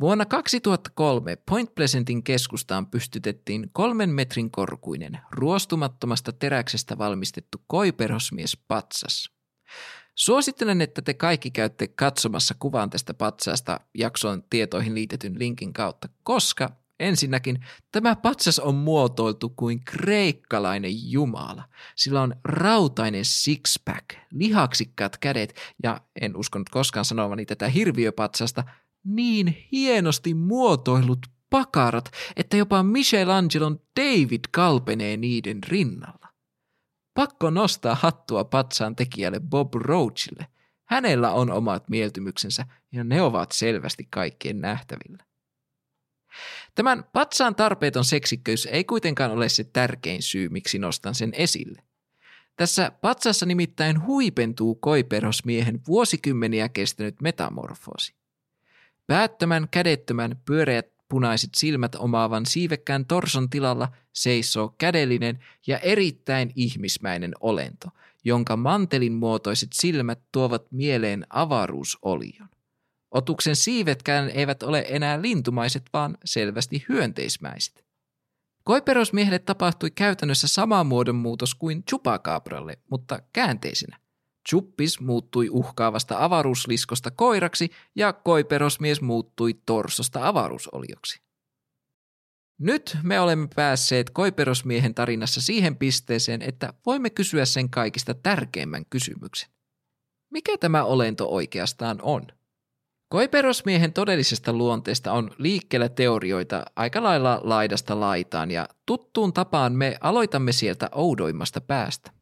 [0.00, 9.30] Vuonna 2003 Point Pleasantin keskustaan pystytettiin kolmen metrin korkuinen, ruostumattomasta teräksestä valmistettu koiperosmies patsas.
[10.14, 16.82] Suosittelen, että te kaikki käytte katsomassa kuvan tästä patsaasta jakson tietoihin liitetyn linkin kautta, koska
[17.02, 21.64] Ensinnäkin tämä patsas on muotoiltu kuin kreikkalainen jumala.
[21.96, 28.64] Sillä on rautainen sixpack, lihaksikkaat kädet ja en uskonut koskaan sanovani tätä hirviöpatsasta,
[29.04, 36.28] niin hienosti muotoilut pakarat, että jopa Michelangelon David kalpenee niiden rinnalla.
[37.14, 40.46] Pakko nostaa hattua patsaan tekijälle Bob Roachille.
[40.84, 45.24] Hänellä on omat mieltymyksensä ja ne ovat selvästi kaikkien nähtävillä.
[46.74, 51.82] Tämän patsaan tarpeeton seksikkyys ei kuitenkaan ole se tärkein syy, miksi nostan sen esille.
[52.56, 58.14] Tässä patsassa nimittäin huipentuu koiperosmiehen vuosikymmeniä kestänyt metamorfoosi.
[59.12, 67.88] Päättömän, kädettömän, pyöreät punaiset silmät omaavan siivekkään torson tilalla seisoo kädellinen ja erittäin ihmismäinen olento,
[68.24, 72.48] jonka mantelin muotoiset silmät tuovat mieleen avaruusolion.
[73.10, 77.84] Otuksen siivetkään eivät ole enää lintumaiset, vaan selvästi hyönteismäiset.
[78.64, 84.01] Koiperosmiehelle tapahtui käytännössä sama muodonmuutos kuin chupakabralle, mutta käänteisenä.
[84.48, 91.20] Chuppis muuttui uhkaavasta avaruusliskosta koiraksi ja koiperosmies muuttui torsosta avaruusolioksi.
[92.58, 99.50] Nyt me olemme päässeet koiperosmiehen tarinassa siihen pisteeseen, että voimme kysyä sen kaikista tärkeimmän kysymyksen.
[100.30, 102.26] Mikä tämä olento oikeastaan on?
[103.08, 110.52] Koiperosmiehen todellisesta luonteesta on liikkeellä teorioita aika lailla laidasta laitaan ja tuttuun tapaan me aloitamme
[110.52, 112.21] sieltä oudoimmasta päästä.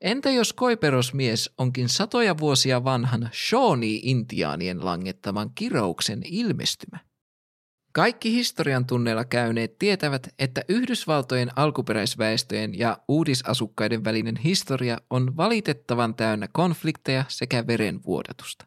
[0.00, 6.98] Entä jos koiperosmies onkin satoja vuosia vanhan Shawnee-intiaanien langettaman kirouksen ilmestymä?
[7.92, 16.48] Kaikki historian tunneilla käyneet tietävät, että Yhdysvaltojen alkuperäisväestöjen ja uudisasukkaiden välinen historia on valitettavan täynnä
[16.52, 18.66] konflikteja sekä verenvuodatusta.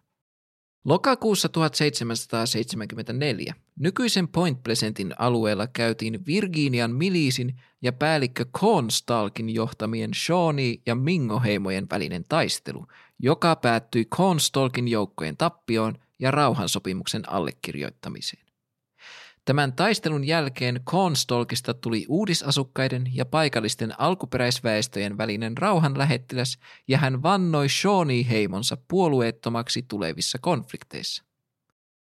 [0.90, 10.96] Lokakuussa 1774 nykyisen Point Pleasantin alueella käytiin Virginian miliisin ja päällikkö Cornstalkin johtamien Shawnee ja
[10.96, 12.86] Mingo-heimojen välinen taistelu,
[13.20, 18.49] joka päättyi Cornstalkin joukkojen tappioon ja rauhansopimuksen allekirjoittamiseen.
[19.46, 28.78] Tämän taistelun jälkeen Cornstalkista tuli uudisasukkaiden ja paikallisten alkuperäisväestöjen välinen rauhanlähettiläs ja hän vannoi Shawnee-heimonsa
[28.88, 31.24] puolueettomaksi tulevissa konflikteissa.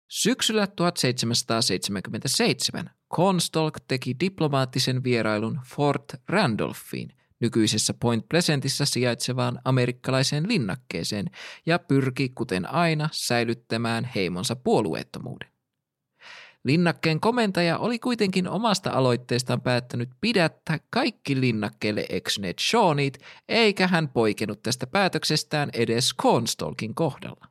[0.09, 11.27] Syksyllä 1777 Cornstalk teki diplomaattisen vierailun Fort Randolphiin, nykyisessä Point Pleasantissa sijaitsevaan amerikkalaiseen linnakkeeseen,
[11.67, 15.56] ja pyrki kuten aina säilyttämään heimonsa puolueettomuuden.
[16.67, 24.63] Linnakkeen komentaja oli kuitenkin omasta aloitteestaan päättänyt pidättää kaikki linnakkeelle eksyneet Shawnit, eikä hän poikennut
[24.63, 27.47] tästä päätöksestään edes Cornstalkin kohdalla.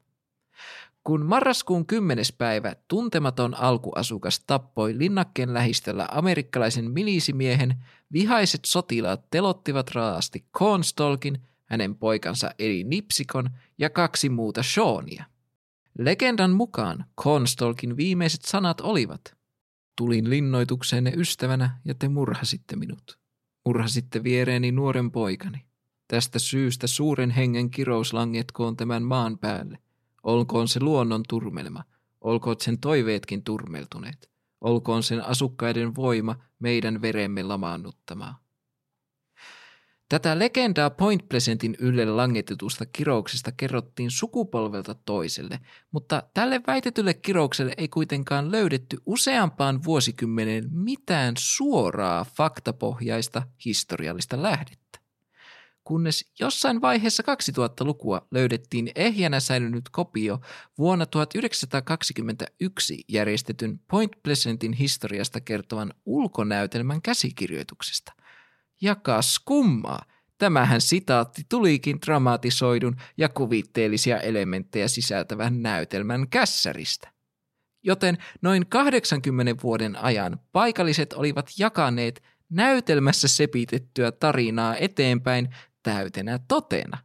[1.04, 2.26] Kun marraskuun 10.
[2.38, 7.76] päivä tuntematon alkuasukas tappoi linnakkeen lähistöllä amerikkalaisen milisimiehen,
[8.14, 15.35] vihaiset sotilaat telottivat raasti Cornstalkin, hänen poikansa eli Nipsikon ja kaksi muuta Shawnia.
[16.00, 19.36] Legendan mukaan Cornstalkin viimeiset sanat olivat
[19.98, 23.20] Tulin linnoitukseenne ystävänä ja te murhasitte minut.
[23.66, 25.66] Murhasitte viereeni nuoren poikani.
[26.08, 29.80] Tästä syystä suuren hengen kirous langetkoon tämän maan päälle.
[30.24, 31.84] Olkoon se luonnon turmelma,
[32.22, 34.32] olkoon sen toiveetkin turmeltuneet.
[34.62, 38.45] Olkoon sen asukkaiden voima meidän veremme lamaannuttamaa.
[40.10, 45.60] Tätä legendaa Point Pleasantin ylle langetetusta kirouksesta kerrottiin sukupolvelta toiselle,
[45.92, 54.86] mutta tälle väitetylle kiroukselle ei kuitenkaan löydetty useampaan vuosikymmeneen mitään suoraa faktapohjaista historiallista lähdettä
[55.86, 60.40] kunnes jossain vaiheessa 2000-lukua löydettiin ehjänä säilynyt kopio
[60.78, 68.14] vuonna 1921 järjestetyn Point Pleasantin historiasta kertovan ulkonäytelmän käsikirjoituksesta.
[68.82, 70.06] Ja kas kummaa,
[70.38, 77.12] tämähän sitaatti tulikin dramatisoidun ja kuvitteellisia elementtejä sisältävän näytelmän kässäristä.
[77.84, 86.98] Joten noin 80 vuoden ajan paikalliset olivat jakaneet näytelmässä sepitettyä tarinaa eteenpäin täytenä totena.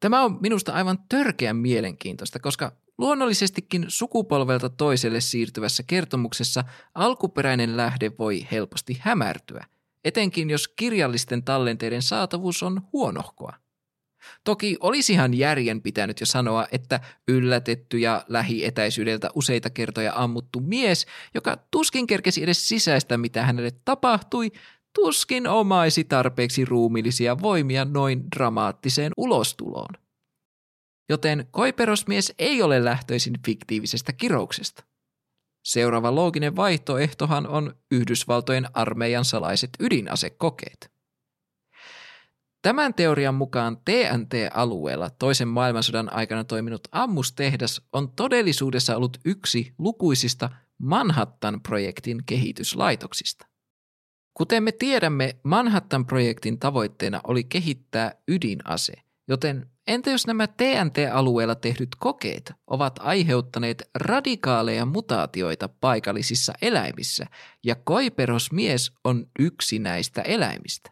[0.00, 6.64] Tämä on minusta aivan törkeän mielenkiintoista, koska luonnollisestikin sukupolvelta toiselle siirtyvässä kertomuksessa
[6.94, 9.66] alkuperäinen lähde voi helposti hämärtyä,
[10.04, 13.62] etenkin jos kirjallisten tallenteiden saatavuus on huonohkoa.
[14.44, 21.56] Toki olisihan järjen pitänyt jo sanoa, että yllätetty ja lähietäisyydeltä useita kertoja ammuttu mies, joka
[21.70, 24.52] tuskin kerkesi edes sisäistä, mitä hänelle tapahtui,
[24.94, 29.94] tuskin omaisi tarpeeksi ruumillisia voimia noin dramaattiseen ulostuloon.
[31.08, 34.84] Joten koiperosmies ei ole lähtöisin fiktiivisestä kirouksesta.
[35.62, 40.92] Seuraava looginen vaihtoehtohan on Yhdysvaltojen armeijan salaiset ydinasekokeet.
[42.62, 52.24] Tämän teorian mukaan TNT-alueella toisen maailmansodan aikana toiminut ammustehdas on todellisuudessa ollut yksi lukuisista Manhattan-projektin
[52.26, 53.46] kehityslaitoksista.
[54.34, 58.92] Kuten me tiedämme, Manhattan-projektin tavoitteena oli kehittää ydinase,
[59.28, 67.26] joten entä jos nämä TNT-alueella tehdyt kokeet ovat aiheuttaneet radikaaleja mutaatioita paikallisissa eläimissä,
[67.64, 70.90] ja koiperosmies on yksi näistä eläimistä?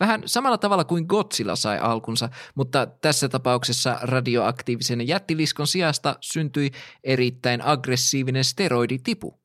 [0.00, 6.70] Vähän samalla tavalla kuin Godzilla sai alkunsa, mutta tässä tapauksessa radioaktiivisen jättiliskon sijasta syntyi
[7.04, 9.40] erittäin aggressiivinen steroiditipu.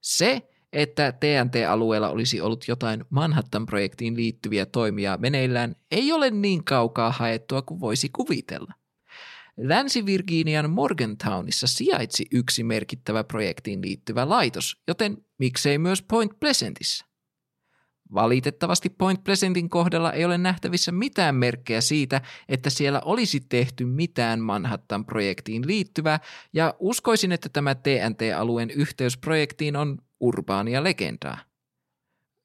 [0.00, 7.62] Se, että TNT-alueella olisi ollut jotain Manhattan-projektiin liittyviä toimia meneillään, ei ole niin kaukaa haettua
[7.62, 8.72] kuin voisi kuvitella.
[9.56, 17.06] Länsi-Virginian Morgantownissa sijaitsi yksi merkittävä projektiin liittyvä laitos, joten miksei myös Point Pleasantissa?
[18.14, 24.40] Valitettavasti Point Pleasantin kohdalla ei ole nähtävissä mitään merkkejä siitä, että siellä olisi tehty mitään
[24.40, 26.20] Manhattan-projektiin liittyvää,
[26.52, 31.38] ja uskoisin, että tämä TNT-alueen yhteys projektiin on urbaania legendaa.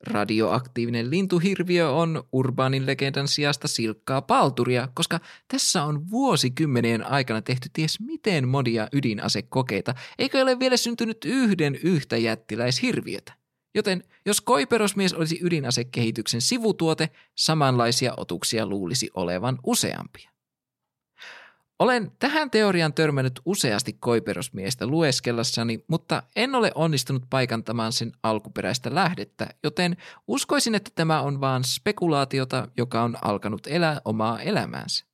[0.07, 7.99] Radioaktiivinen lintuhirviö on urbaanin legendan sijasta silkkaa palturia, koska tässä on vuosikymmenien aikana tehty ties
[7.99, 13.33] miten monia ydinasekokeita, eikä ole vielä syntynyt yhden yhtä jättiläishirviötä.
[13.75, 20.34] Joten jos koiperosmies olisi ydinasekehityksen sivutuote, samanlaisia otuksia luulisi olevan useampia.
[21.79, 29.47] Olen tähän teorian törmännyt useasti koiperosmiestä lueskellassani, mutta en ole onnistunut paikantamaan sen alkuperäistä lähdettä,
[29.63, 29.97] joten
[30.27, 35.05] uskoisin, että tämä on vain spekulaatiota, joka on alkanut elää omaa elämäänsä.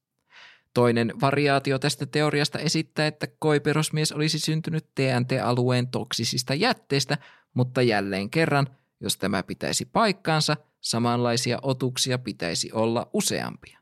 [0.74, 7.18] Toinen variaatio tästä teoriasta esittää, että koiperosmies olisi syntynyt TNT-alueen toksisista jätteistä,
[7.54, 8.68] mutta jälleen kerran,
[9.00, 13.80] jos tämä pitäisi paikkaansa, samanlaisia otuksia pitäisi olla useampia.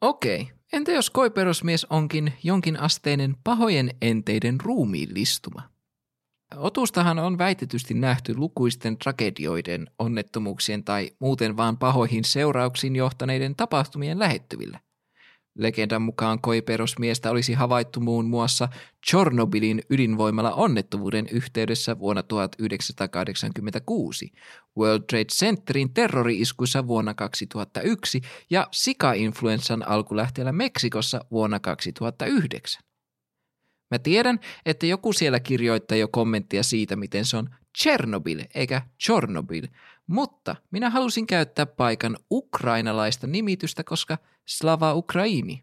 [0.00, 5.62] Okei, entä jos koiperosmies onkin jonkin asteinen pahojen enteiden ruumiillistuma?
[6.56, 14.80] Otustahan on väitetysti nähty lukuisten tragedioiden, onnettomuuksien tai muuten vaan pahoihin seurauksiin johtaneiden tapahtumien lähettyvillä.
[15.58, 18.68] Legendan mukaan koiperosmiestä olisi havaittu muun muassa
[19.10, 24.32] Chornobylin ydinvoimalla onnettomuuden yhteydessä vuonna 1986,
[24.78, 32.82] World Trade Centerin terrori-iskuissa vuonna 2001 ja Sika-influenssan alkulähteellä Meksikossa vuonna 2009.
[33.90, 37.50] Mä tiedän, että joku siellä kirjoittaa jo kommenttia siitä, miten se on
[37.82, 39.66] Chernobyl eikä Chornobyl,
[40.06, 44.18] mutta minä halusin käyttää paikan ukrainalaista nimitystä, koska
[44.48, 45.62] Slava Ukraini.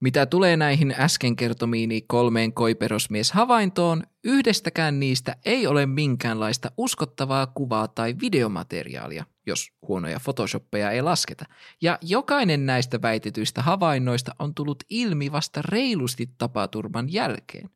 [0.00, 7.88] Mitä tulee näihin äsken kertomiini kolmeen koiperosmies havaintoon, yhdestäkään niistä ei ole minkäänlaista uskottavaa kuvaa
[7.88, 11.44] tai videomateriaalia, jos huonoja photoshoppeja ei lasketa,
[11.82, 17.70] ja jokainen näistä väitetyistä havainnoista on tullut ilmi vasta reilusti tapaturman jälkeen.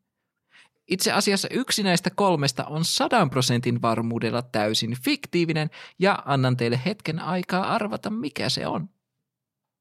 [0.88, 7.18] Itse asiassa yksi näistä kolmesta on sadan prosentin varmuudella täysin fiktiivinen ja annan teille hetken
[7.18, 8.93] aikaa arvata mikä se on.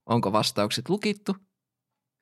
[0.06, 1.36] Onko vastaukset lukittu?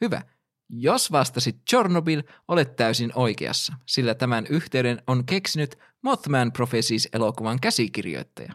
[0.02, 0.22] Hyvä.
[0.70, 8.54] Jos vastasit Chernobyl, olet täysin oikeassa, sillä tämän yhteyden on keksinyt Mothman Prophecies-elokuvan käsikirjoittaja.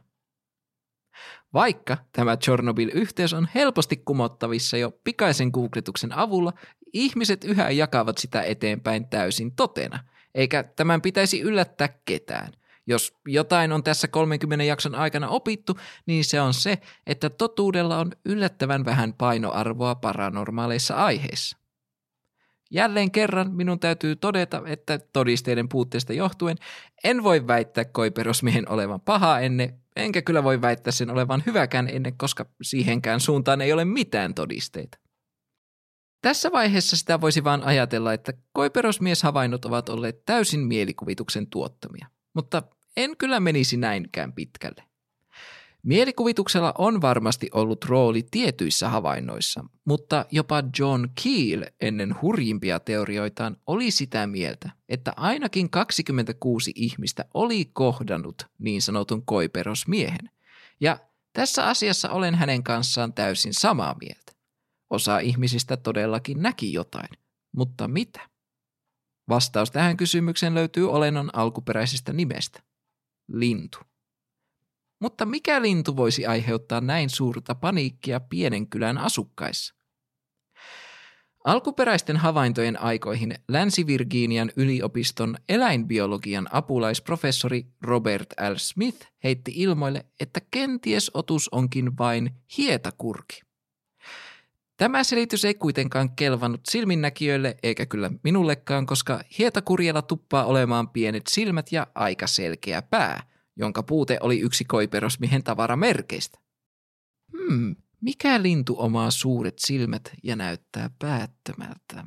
[1.53, 6.53] Vaikka tämä Chernobyl-yhteys on helposti kumottavissa jo pikaisen googletuksen avulla,
[6.93, 10.05] ihmiset yhä jakavat sitä eteenpäin täysin totena,
[10.35, 12.53] eikä tämän pitäisi yllättää ketään.
[12.87, 18.13] Jos jotain on tässä 30 jakson aikana opittu, niin se on se, että totuudella on
[18.25, 21.57] yllättävän vähän painoarvoa paranormaaleissa aiheissa.
[22.71, 26.57] Jälleen kerran minun täytyy todeta, että todisteiden puutteesta johtuen
[27.05, 32.17] en voi väittää koiperosmiehen olevan paha ennen, enkä kyllä voi väittää sen olevan hyväkään ennen,
[32.19, 34.99] koska siihenkään suuntaan ei ole mitään todisteita.
[36.23, 42.63] Tässä vaiheessa sitä voisi vain ajatella, että koiperosmieshavainnot ovat olleet täysin mielikuvituksen tuottamia, mutta
[42.97, 44.85] en kyllä menisi näinkään pitkälle.
[45.83, 53.91] Mielikuvituksella on varmasti ollut rooli tietyissä havainnoissa, mutta jopa John Keel ennen hurjimpia teorioitaan oli
[53.91, 60.31] sitä mieltä, että ainakin 26 ihmistä oli kohdannut niin sanotun koiperosmiehen.
[60.81, 60.99] Ja
[61.33, 64.33] tässä asiassa olen hänen kanssaan täysin samaa mieltä.
[64.91, 67.09] Osa ihmisistä todellakin näki jotain,
[67.53, 68.21] mutta mitä?
[69.29, 72.66] Vastaus tähän kysymykseen löytyy olennon alkuperäisestä nimestä.
[73.29, 73.79] Lintu.
[75.01, 79.75] Mutta mikä lintu voisi aiheuttaa näin suurta paniikkia pienen kylän asukkaissa?
[81.45, 88.55] Alkuperäisten havaintojen aikoihin Länsi-Virginian yliopiston eläinbiologian apulaisprofessori Robert L.
[88.57, 93.46] Smith heitti ilmoille, että kenties otus onkin vain hietakurki.
[94.77, 101.73] Tämä selitys ei kuitenkaan kelvannut silminnäkijöille eikä kyllä minullekaan, koska hietakurjella tuppaa olemaan pienet silmät
[101.73, 103.23] ja aika selkeä pää–
[103.57, 106.39] jonka puute oli yksi koiperosmiehen tavaramerkeistä.
[107.33, 112.05] Hmm, mikä lintu omaa suuret silmät ja näyttää päättömältä?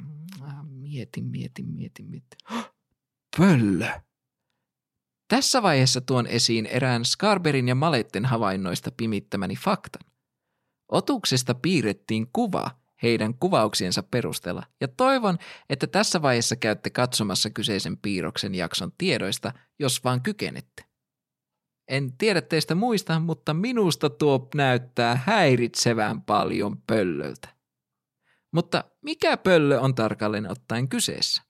[0.69, 2.39] Mietin, mietin, mietin, mietin.
[3.37, 3.87] Pöllö!
[5.27, 10.08] Tässä vaiheessa tuon esiin erään Scarberin ja Maletten havainnoista pimittämäni faktan.
[10.89, 12.71] Otuksesta piirrettiin kuva
[13.03, 15.37] heidän kuvauksiensa perusteella, ja toivon,
[15.69, 20.83] että tässä vaiheessa käytte katsomassa kyseisen piirroksen jakson tiedoista, jos vaan kykenette.
[21.87, 27.49] En tiedä teistä muista, mutta minusta tuo näyttää häiritsevän paljon pöllöltä.
[28.51, 31.48] Mutta mikä pöllö on tarkalleen ottaen kyseessä?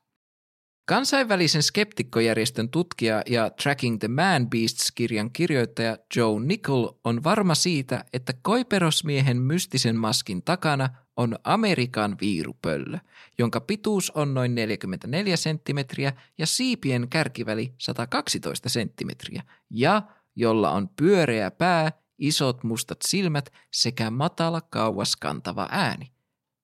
[0.90, 8.34] Kansainvälisen skeptikkojärjestön tutkija ja Tracking the Man Beasts-kirjan kirjoittaja Joe Nickel on varma siitä, että
[8.42, 12.98] koiperosmiehen mystisen maskin takana on Amerikan viirupöllö,
[13.38, 20.02] jonka pituus on noin 44 senttimetriä ja siipien kärkiväli 112 senttimetriä ja
[20.36, 26.12] jolla on pyöreä pää, isot mustat silmät sekä matala kauas kantava ääni.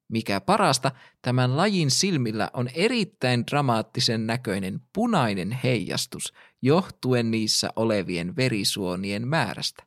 [0.08, 0.92] Mikä parasta,
[1.22, 9.84] tämän lajin silmillä on erittäin dramaattisen näköinen punainen heijastus johtuen niissä olevien verisuonien määrästä.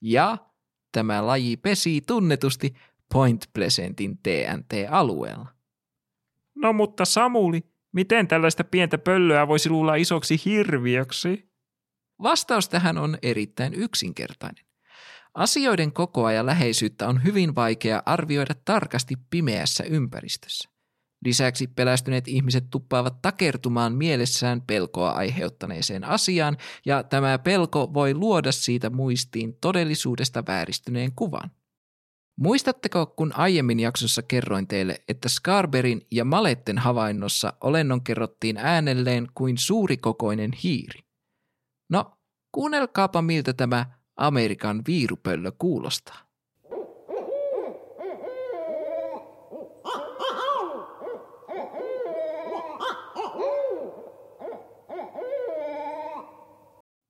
[0.00, 0.38] Ja
[0.92, 2.74] tämä laji pesii tunnetusti
[3.14, 5.48] Point Pleasantin TNT-alueella.
[6.54, 7.62] No mutta Samuli,
[7.92, 11.50] miten tällaista pientä pöllöä voisi luulla isoksi hirviöksi?
[12.22, 14.69] Vastaus tähän on erittäin yksinkertainen.
[15.34, 20.70] Asioiden kokoa ja läheisyyttä on hyvin vaikea arvioida tarkasti pimeässä ympäristössä.
[21.24, 26.56] Lisäksi pelästyneet ihmiset tuppaavat takertumaan mielessään pelkoa aiheuttaneeseen asiaan,
[26.86, 31.50] ja tämä pelko voi luoda siitä muistiin todellisuudesta vääristyneen kuvan.
[32.38, 39.58] Muistatteko, kun aiemmin jaksossa kerroin teille, että Scarberin ja Maletten havainnossa olennon kerrottiin äänelleen kuin
[39.58, 41.00] suurikokoinen hiiri?
[41.90, 42.18] No,
[42.52, 46.18] kuunnelkaapa miltä tämä Amerikan viirupöllö kuulostaa.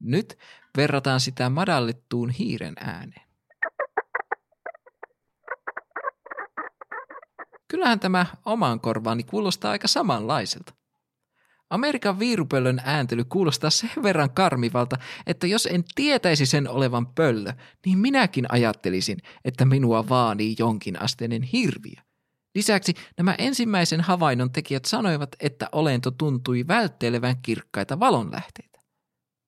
[0.02, 0.38] Nyt
[0.76, 3.30] verrataan sitä madallettuun hiiren ääneen.
[7.68, 10.79] Kyllähän tämä omaan korvaani kuulostaa aika samanlaiselta.
[11.70, 14.96] Amerikan viirupöllön ääntely kuulostaa sen verran karmivalta,
[15.26, 17.52] että jos en tietäisi sen olevan pöllö,
[17.86, 22.02] niin minäkin ajattelisin, että minua vaanii jonkinasteinen hirviö.
[22.54, 28.80] Lisäksi nämä ensimmäisen havainnon tekijät sanoivat, että olento tuntui välttelevän kirkkaita valonlähteitä.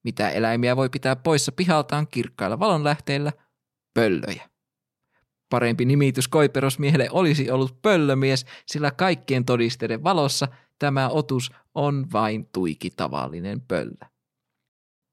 [0.04, 3.32] Mitä eläimiä voi pitää poissa pihaltaan kirkkailla valonlähteillä?
[3.94, 4.48] Pöllöjä.
[5.50, 10.48] Parempi nimitys koiperosmiehelle olisi ollut pöllömies, sillä kaikkien todisteiden valossa
[10.82, 14.08] tämä otus on vain tuiki tavallinen pöllö.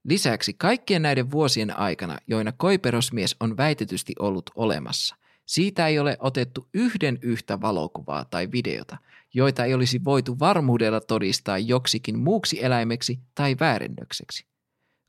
[0.04, 5.16] Lisäksi kaikkien näiden vuosien aikana, joina koiperosmies on väitetysti ollut olemassa,
[5.46, 8.96] siitä ei ole otettu yhden yhtä valokuvaa tai videota,
[9.34, 14.46] joita ei olisi voitu varmuudella todistaa joksikin muuksi eläimeksi tai väärennökseksi.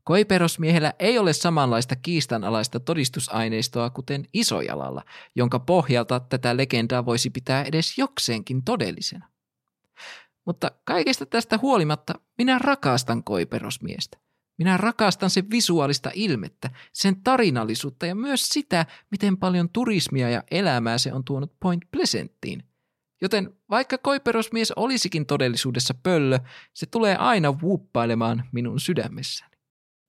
[0.04, 5.04] Koiperosmiehellä ei ole samanlaista kiistanalaista todistusaineistoa kuten isojalalla,
[5.36, 9.32] jonka pohjalta tätä legendaa voisi pitää edes jokseenkin todellisena.
[10.46, 14.18] Mutta kaikesta tästä huolimatta minä rakastan koiperosmiestä.
[14.58, 20.98] Minä rakastan sen visuaalista ilmettä, sen tarinallisuutta ja myös sitä, miten paljon turismia ja elämää
[20.98, 22.64] se on tuonut Point Pleasanttiin.
[23.22, 26.40] Joten vaikka koiperosmies olisikin todellisuudessa pöllö,
[26.74, 29.52] se tulee aina wuppailemaan minun sydämessäni.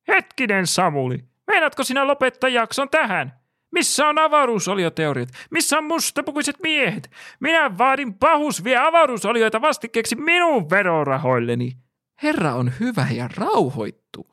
[0.08, 3.41] Hetkinen Samuli, meinaatko sinä lopettaa jakson tähän?
[3.72, 5.28] Missä on avaruusolioteoriat?
[5.50, 7.10] Missä on mustapukuiset miehet?
[7.40, 11.76] Minä vaadin pahus vie avaruusolioita vastikkeeksi minun verorahoilleni.
[12.22, 14.26] Herra on hyvä ja rauhoittuu.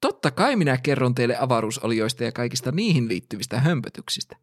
[0.00, 4.36] Totta kai minä kerron teille avaruusolioista ja kaikista niihin liittyvistä hömpötyksistä.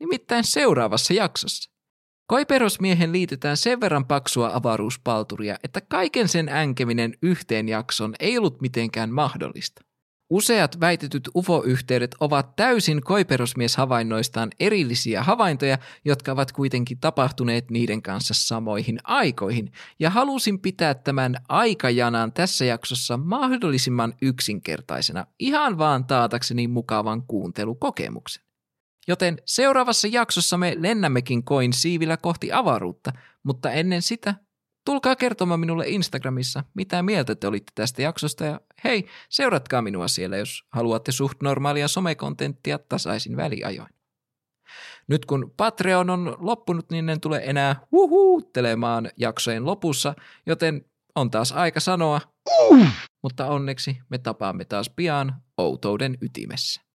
[0.00, 1.70] Nimittäin seuraavassa jaksossa.
[2.26, 9.10] Koiperosmiehen liitetään sen verran paksua avaruuspalturia, että kaiken sen änkeminen yhteen jakson ei ollut mitenkään
[9.10, 9.82] mahdollista.
[10.32, 18.98] Useat väitetyt UFO-yhteydet ovat täysin koiperusmieshavainnoistaan erillisiä havaintoja, jotka ovat kuitenkin tapahtuneet niiden kanssa samoihin
[19.04, 28.44] aikoihin, ja halusin pitää tämän aikajanan tässä jaksossa mahdollisimman yksinkertaisena, ihan vaan taatakseni mukavan kuuntelukokemuksen.
[29.08, 33.12] Joten seuraavassa jaksossa me lennämmekin koin siivillä kohti avaruutta,
[33.42, 34.34] mutta ennen sitä
[34.84, 40.36] Tulkaa kertomaan minulle Instagramissa, mitä mieltä te olitte tästä jaksosta ja hei, seuratkaa minua siellä,
[40.36, 43.94] jos haluatte suht normaalia somekontenttia tasaisin väliajoin.
[45.08, 50.14] Nyt kun Patreon on loppunut, niin en tule enää huhuuttelemaan jaksojen lopussa,
[50.46, 52.20] joten on taas aika sanoa,
[53.22, 56.91] mutta onneksi me tapaamme taas pian outouden ytimessä.